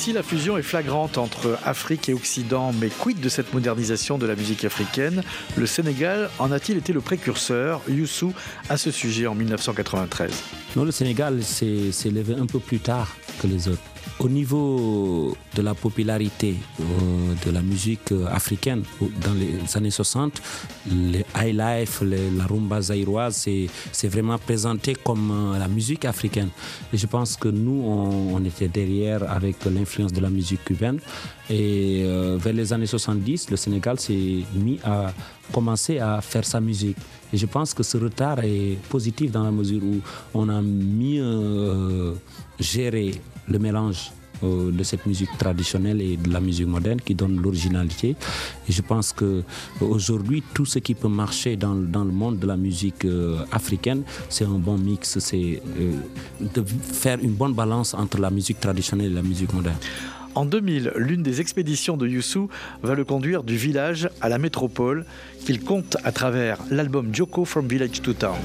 Ici, 0.01 0.13
la 0.13 0.23
fusion 0.23 0.57
est 0.57 0.63
flagrante 0.63 1.19
entre 1.19 1.59
Afrique 1.63 2.09
et 2.09 2.15
Occident, 2.15 2.73
mais 2.73 2.89
quid 2.89 3.19
de 3.19 3.29
cette 3.29 3.53
modernisation 3.53 4.17
de 4.17 4.25
la 4.25 4.35
musique 4.35 4.65
africaine? 4.65 5.21
Le 5.55 5.67
Sénégal 5.67 6.31
en 6.39 6.51
a-t-il 6.51 6.79
été 6.79 6.91
le 6.91 7.01
précurseur? 7.01 7.81
Youssou 7.87 8.33
à 8.67 8.77
ce 8.77 8.89
sujet 8.89 9.27
en 9.27 9.35
1993 9.35 10.31
Non, 10.75 10.85
le 10.85 10.91
Sénégal 10.91 11.43
s'est 11.43 11.91
levé 12.05 12.33
un 12.33 12.47
peu 12.47 12.57
plus 12.57 12.79
tard 12.79 13.15
que 13.39 13.45
les 13.45 13.67
autres. 13.67 13.83
Au 14.19 14.29
niveau 14.29 15.35
de 15.55 15.61
la 15.61 15.73
popularité 15.73 16.55
euh, 16.79 16.83
de 17.45 17.51
la 17.51 17.61
musique 17.61 18.11
euh, 18.11 18.27
africaine 18.27 18.83
dans 19.25 19.33
les 19.33 19.57
années 19.75 19.89
60, 19.91 20.41
les 20.91 21.25
high 21.35 21.55
life, 21.55 22.01
la 22.03 22.45
rumba 22.45 22.81
zaïroise, 22.81 23.47
c'est 23.91 24.07
vraiment 24.07 24.37
présenté 24.37 24.95
comme 24.95 25.53
euh, 25.55 25.59
la 25.59 25.67
musique 25.67 26.05
africaine. 26.05 26.49
Et 26.93 26.97
je 26.97 27.07
pense 27.07 27.35
que 27.35 27.47
nous, 27.47 27.83
on, 27.85 28.43
était 28.45 28.67
derrière 28.67 29.29
avec 29.31 29.65
l'influence 29.65 30.11
de 30.13 30.19
la 30.21 30.29
musique 30.29 30.65
cubaine. 30.65 30.99
Et 31.49 32.03
vers 32.37 32.53
les 32.53 32.71
années 32.73 32.85
70, 32.87 33.51
le 33.51 33.57
Sénégal 33.57 33.99
s'est 33.99 34.43
mis 34.55 34.79
à 34.83 35.13
commencer 35.51 35.99
à 35.99 36.21
faire 36.21 36.45
sa 36.45 36.59
musique. 36.61 36.95
Et 37.33 37.37
je 37.37 37.45
pense 37.45 37.73
que 37.73 37.83
ce 37.83 37.97
retard 37.97 38.39
est 38.43 38.77
positif 38.89 39.31
dans 39.31 39.43
la 39.43 39.51
mesure 39.51 39.81
où 39.83 39.99
on 40.33 40.47
a 40.49 40.61
mieux 40.61 42.15
géré 42.59 43.11
le 43.51 43.59
mélange 43.59 44.11
euh, 44.43 44.71
de 44.71 44.83
cette 44.83 45.05
musique 45.05 45.29
traditionnelle 45.37 46.01
et 46.01 46.17
de 46.17 46.31
la 46.31 46.39
musique 46.39 46.65
moderne 46.65 46.99
qui 46.99 47.13
donne 47.13 47.39
l'originalité. 47.39 48.15
Et 48.67 48.71
je 48.71 48.81
pense 48.81 49.13
que 49.13 49.43
aujourd'hui, 49.79 50.41
tout 50.53 50.65
ce 50.65 50.79
qui 50.79 50.95
peut 50.95 51.09
marcher 51.09 51.55
dans, 51.57 51.75
dans 51.75 52.03
le 52.03 52.11
monde 52.11 52.39
de 52.39 52.47
la 52.47 52.57
musique 52.57 53.05
euh, 53.05 53.37
africaine, 53.51 54.01
c'est 54.29 54.45
un 54.45 54.57
bon 54.57 54.77
mix, 54.79 55.19
c'est 55.19 55.61
euh, 55.79 55.93
de 56.39 56.63
faire 56.63 57.19
une 57.21 57.33
bonne 57.33 57.53
balance 57.53 57.93
entre 57.93 58.19
la 58.19 58.31
musique 58.31 58.59
traditionnelle 58.59 59.11
et 59.11 59.15
la 59.15 59.21
musique 59.21 59.53
moderne. 59.53 59.77
En 60.33 60.45
2000, 60.45 60.93
l'une 60.95 61.23
des 61.23 61.41
expéditions 61.41 61.97
de 61.97 62.07
Youssou 62.07 62.49
va 62.81 62.95
le 62.95 63.03
conduire 63.03 63.43
du 63.43 63.57
village 63.57 64.09
à 64.21 64.29
la 64.29 64.37
métropole 64.37 65.05
qu'il 65.45 65.59
compte 65.59 65.97
à 66.03 66.11
travers 66.11 66.57
l'album 66.71 67.13
Joko 67.13 67.43
from 67.45 67.67
Village 67.67 68.01
to 68.01 68.13
Town. 68.13 68.37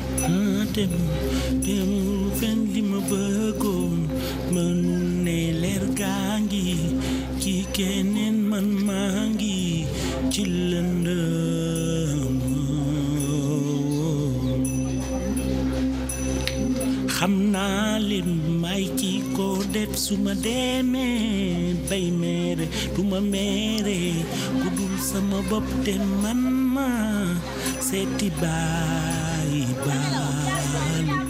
suma 19.95 20.35
demee 20.35 21.75
bay 21.89 22.11
meere 22.11 22.67
duma 22.97 23.21
meere 23.21 23.99
ku 24.77 24.87
sama 25.11 25.39
bopp 25.51 25.67
te 25.85 25.95
man 26.23 26.41
ma 26.75 26.89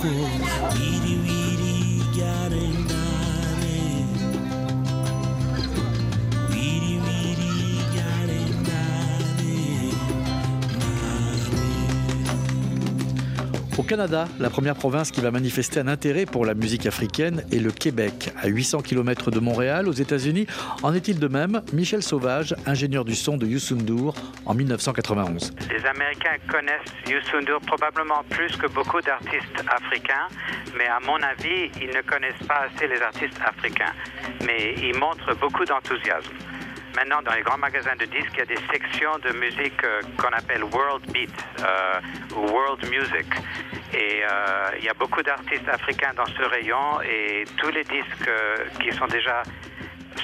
ko 0.00 0.12
biri. 0.72 1.35
Au 13.78 13.82
Canada, 13.82 14.26
la 14.38 14.48
première 14.48 14.74
province 14.74 15.10
qui 15.10 15.20
va 15.20 15.30
manifester 15.30 15.80
un 15.80 15.88
intérêt 15.88 16.24
pour 16.24 16.46
la 16.46 16.54
musique 16.54 16.86
africaine 16.86 17.44
est 17.52 17.58
le 17.58 17.70
Québec, 17.70 18.30
à 18.40 18.48
800 18.48 18.80
km 18.80 19.30
de 19.30 19.38
Montréal, 19.38 19.86
aux 19.86 19.92
États-Unis. 19.92 20.46
En 20.82 20.94
est-il 20.94 21.18
de 21.18 21.28
même? 21.28 21.60
Michel 21.74 22.02
Sauvage, 22.02 22.54
ingénieur 22.64 23.04
du 23.04 23.14
son 23.14 23.36
de 23.36 23.46
Youssou 23.46 23.76
en 24.46 24.54
1991. 24.54 25.52
Les 25.68 25.84
Américains 25.84 26.38
connaissent 26.50 26.94
Youssou 27.06 27.36
probablement 27.66 28.24
plus 28.30 28.56
que 28.56 28.66
beaucoup 28.68 29.02
d'artistes 29.02 29.62
africains, 29.68 30.28
mais 30.78 30.86
à 30.86 30.98
mon 31.04 31.16
avis, 31.16 31.70
ils 31.78 31.94
ne 31.94 32.00
connaissent 32.00 32.46
pas 32.48 32.68
assez 32.72 32.88
les 32.88 33.02
artistes 33.02 33.38
africains. 33.44 33.92
Mais 34.46 34.74
ils 34.78 34.98
montrent 34.98 35.38
beaucoup 35.38 35.66
d'enthousiasme. 35.66 36.32
Maintenant, 36.96 37.20
dans 37.20 37.34
les 37.34 37.42
grands 37.42 37.58
magasins 37.58 37.94
de 37.96 38.06
disques, 38.06 38.32
il 38.32 38.38
y 38.38 38.42
a 38.42 38.46
des 38.46 38.66
sections 38.72 39.18
de 39.18 39.30
musique 39.36 39.84
euh, 39.84 40.00
qu'on 40.16 40.32
appelle 40.32 40.64
World 40.64 41.04
Beat 41.12 41.30
euh, 41.60 42.00
ou 42.34 42.46
World 42.48 42.88
Music. 42.88 43.26
Et 43.92 44.22
euh, 44.24 44.70
il 44.78 44.84
y 44.84 44.88
a 44.88 44.94
beaucoup 44.94 45.22
d'artistes 45.22 45.68
africains 45.68 46.14
dans 46.16 46.24
ce 46.24 46.42
rayon 46.42 47.02
et 47.02 47.44
tous 47.58 47.68
les 47.68 47.84
disques 47.84 48.30
qui 48.80 48.96
sont 48.96 49.06
déjà 49.08 49.42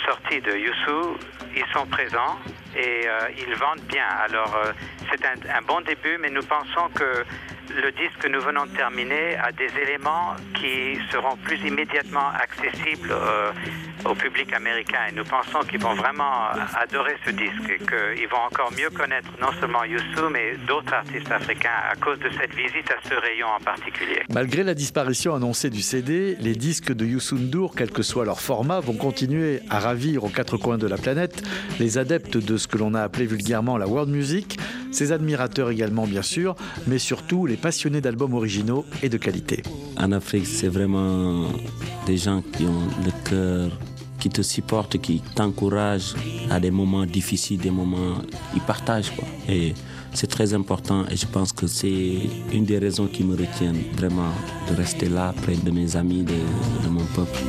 sortis 0.06 0.40
de 0.40 0.52
Youssou, 0.56 1.18
ils 1.54 1.66
sont 1.74 1.86
présents 1.86 2.38
et 2.74 3.06
ils 3.36 3.54
vendent 3.56 3.86
bien. 3.86 4.06
Alors, 4.24 4.56
c'est 5.10 5.22
un, 5.26 5.58
un, 5.58 5.62
bon 5.62 5.82
début, 5.82 6.16
mais 6.18 6.30
nous 6.30 6.42
pensons 6.42 6.88
que 6.94 7.24
le 7.74 7.92
disque 7.92 8.18
que 8.20 8.28
nous 8.28 8.40
venons 8.40 8.64
de 8.64 8.74
terminer 8.74 9.36
a 9.36 9.52
des 9.52 9.70
éléments 9.78 10.34
qui 10.54 10.98
seront 11.10 11.36
plus 11.36 11.60
immédiatement 11.66 12.30
accessibles 12.30 13.14
au 14.04 14.14
public 14.14 14.52
américain. 14.52 14.98
Et 15.10 15.14
nous 15.14 15.24
pensons 15.24 15.60
qu'ils 15.68 15.80
vont 15.80 15.94
vraiment 15.94 16.50
adorer 16.80 17.16
ce 17.24 17.30
disque 17.30 17.68
et 17.68 17.78
qu'ils 17.78 18.28
vont 18.28 18.44
encore 18.50 18.72
mieux 18.72 18.90
connaître 18.90 19.28
non 19.40 19.52
seulement 19.60 19.84
Youssou, 19.84 20.28
mais 20.30 20.56
d'autres 20.66 20.92
artistes 20.92 21.30
africains 21.30 21.70
à 21.90 21.96
cause 21.96 22.18
de 22.18 22.30
cette 22.38 22.54
visite 22.54 22.90
à 22.90 23.08
ce 23.08 23.14
rayon 23.14 23.48
en 23.48 23.62
particulier. 23.62 24.22
Malgré 24.30 24.62
la 24.62 24.74
disparition 24.74 25.34
annoncée 25.34 25.70
du 25.70 25.82
CD, 25.82 26.36
les 26.40 26.54
disques 26.54 26.92
de 26.92 27.04
Youssou 27.04 27.36
N'Dour, 27.36 27.74
quel 27.76 27.90
que 27.90 28.02
soit 28.02 28.24
leur 28.24 28.40
format, 28.40 28.80
vont 28.80 28.96
continuer 28.96 29.60
à 29.70 29.78
ravir 29.78 30.24
aux 30.24 30.28
quatre 30.28 30.56
coins 30.56 30.78
de 30.78 30.86
la 30.86 30.96
planète 30.96 31.42
les 31.78 31.98
adeptes 31.98 32.36
de 32.36 32.56
ce 32.56 32.66
que 32.68 32.78
l'on 32.78 32.94
a 32.94 33.02
appelé 33.02 33.26
vulgairement 33.26 33.76
la 33.78 33.86
world 33.86 34.10
music, 34.10 34.58
ses 34.90 35.12
admirateurs 35.12 35.70
également 35.70 36.06
bien 36.06 36.22
sûr, 36.22 36.54
mais 36.86 36.98
surtout 36.98 37.46
les 37.46 37.56
passionnés 37.56 38.00
d'albums 38.00 38.34
originaux 38.34 38.84
et 39.02 39.08
de 39.08 39.16
qualité. 39.16 39.62
En 39.98 40.12
Afrique, 40.12 40.46
c'est 40.46 40.68
vraiment 40.68 41.48
des 42.06 42.16
gens 42.16 42.42
qui 42.42 42.64
ont 42.64 42.88
le 43.04 43.28
cœur 43.28 43.70
qui 44.22 44.30
te 44.30 44.42
supportent, 44.42 44.98
qui 44.98 45.20
t'encouragent 45.34 46.14
à 46.48 46.60
des 46.60 46.70
moments 46.70 47.04
difficiles, 47.04 47.58
des 47.58 47.72
moments, 47.72 48.18
ils 48.54 48.60
partagent 48.60 49.10
quoi. 49.10 49.26
Et 49.48 49.74
c'est 50.14 50.28
très 50.28 50.54
important 50.54 51.04
et 51.10 51.16
je 51.16 51.26
pense 51.26 51.52
que 51.52 51.66
c'est 51.66 52.20
une 52.52 52.64
des 52.64 52.78
raisons 52.78 53.08
qui 53.08 53.24
me 53.24 53.36
retiennent 53.36 53.82
vraiment 53.96 54.32
de 54.70 54.76
rester 54.76 55.08
là 55.08 55.34
près 55.42 55.56
de 55.56 55.70
mes 55.72 55.96
amis, 55.96 56.22
de 56.22 56.88
mon 56.88 57.04
peuple. 57.16 57.40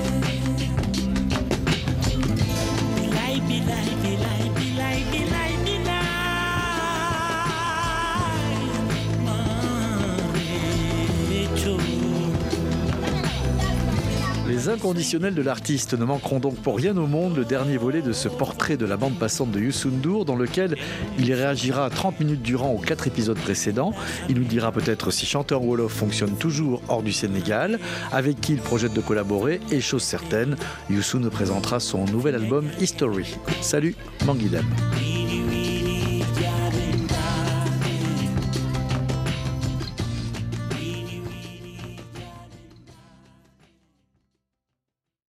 Inconditionnels 14.84 15.34
de 15.34 15.42
l'artiste 15.42 15.94
ne 15.98 16.04
manqueront 16.04 16.42
donc 16.42 16.58
pour 16.58 16.76
rien 16.76 16.98
au 16.98 17.08
monde 17.08 17.38
le 17.38 17.46
dernier 17.46 17.78
volet 17.78 18.02
de 18.02 18.12
ce 18.12 18.28
portrait 18.28 18.76
de 18.76 18.86
la 18.86 18.98
bande 18.98 19.18
passante 19.18 19.50
de 19.50 19.62
Youssou 19.62 19.92
dans 20.26 20.36
lequel 20.36 20.76
il 21.18 21.32
réagira 21.34 21.90
30 21.90 22.20
minutes 22.20 22.42
durant 22.42 22.72
aux 22.72 22.80
quatre 22.80 23.08
épisodes 23.08 23.38
précédents. 23.38 23.94
Il 24.28 24.36
nous 24.36 24.44
dira 24.44 24.74
peut-être 24.74 25.10
si 25.10 25.26
chanteur 25.26 25.64
Wolof 25.64 25.94
fonctionne 25.94 26.36
toujours 26.36 26.82
hors 26.90 27.02
du 27.02 27.14
Sénégal, 27.14 27.80
avec 28.12 28.42
qui 28.42 28.52
il 28.54 28.60
projette 28.60 28.94
de 28.94 29.00
collaborer, 29.00 29.62
et 29.72 29.80
chose 29.80 30.04
certaine, 30.04 30.58
Youssou 30.90 31.20
nous 31.20 31.30
présentera 31.30 31.80
son 31.80 32.04
nouvel 32.04 32.36
album 32.36 32.68
History. 32.82 33.38
Salut, 33.62 33.96
Manguidem. 34.26 34.66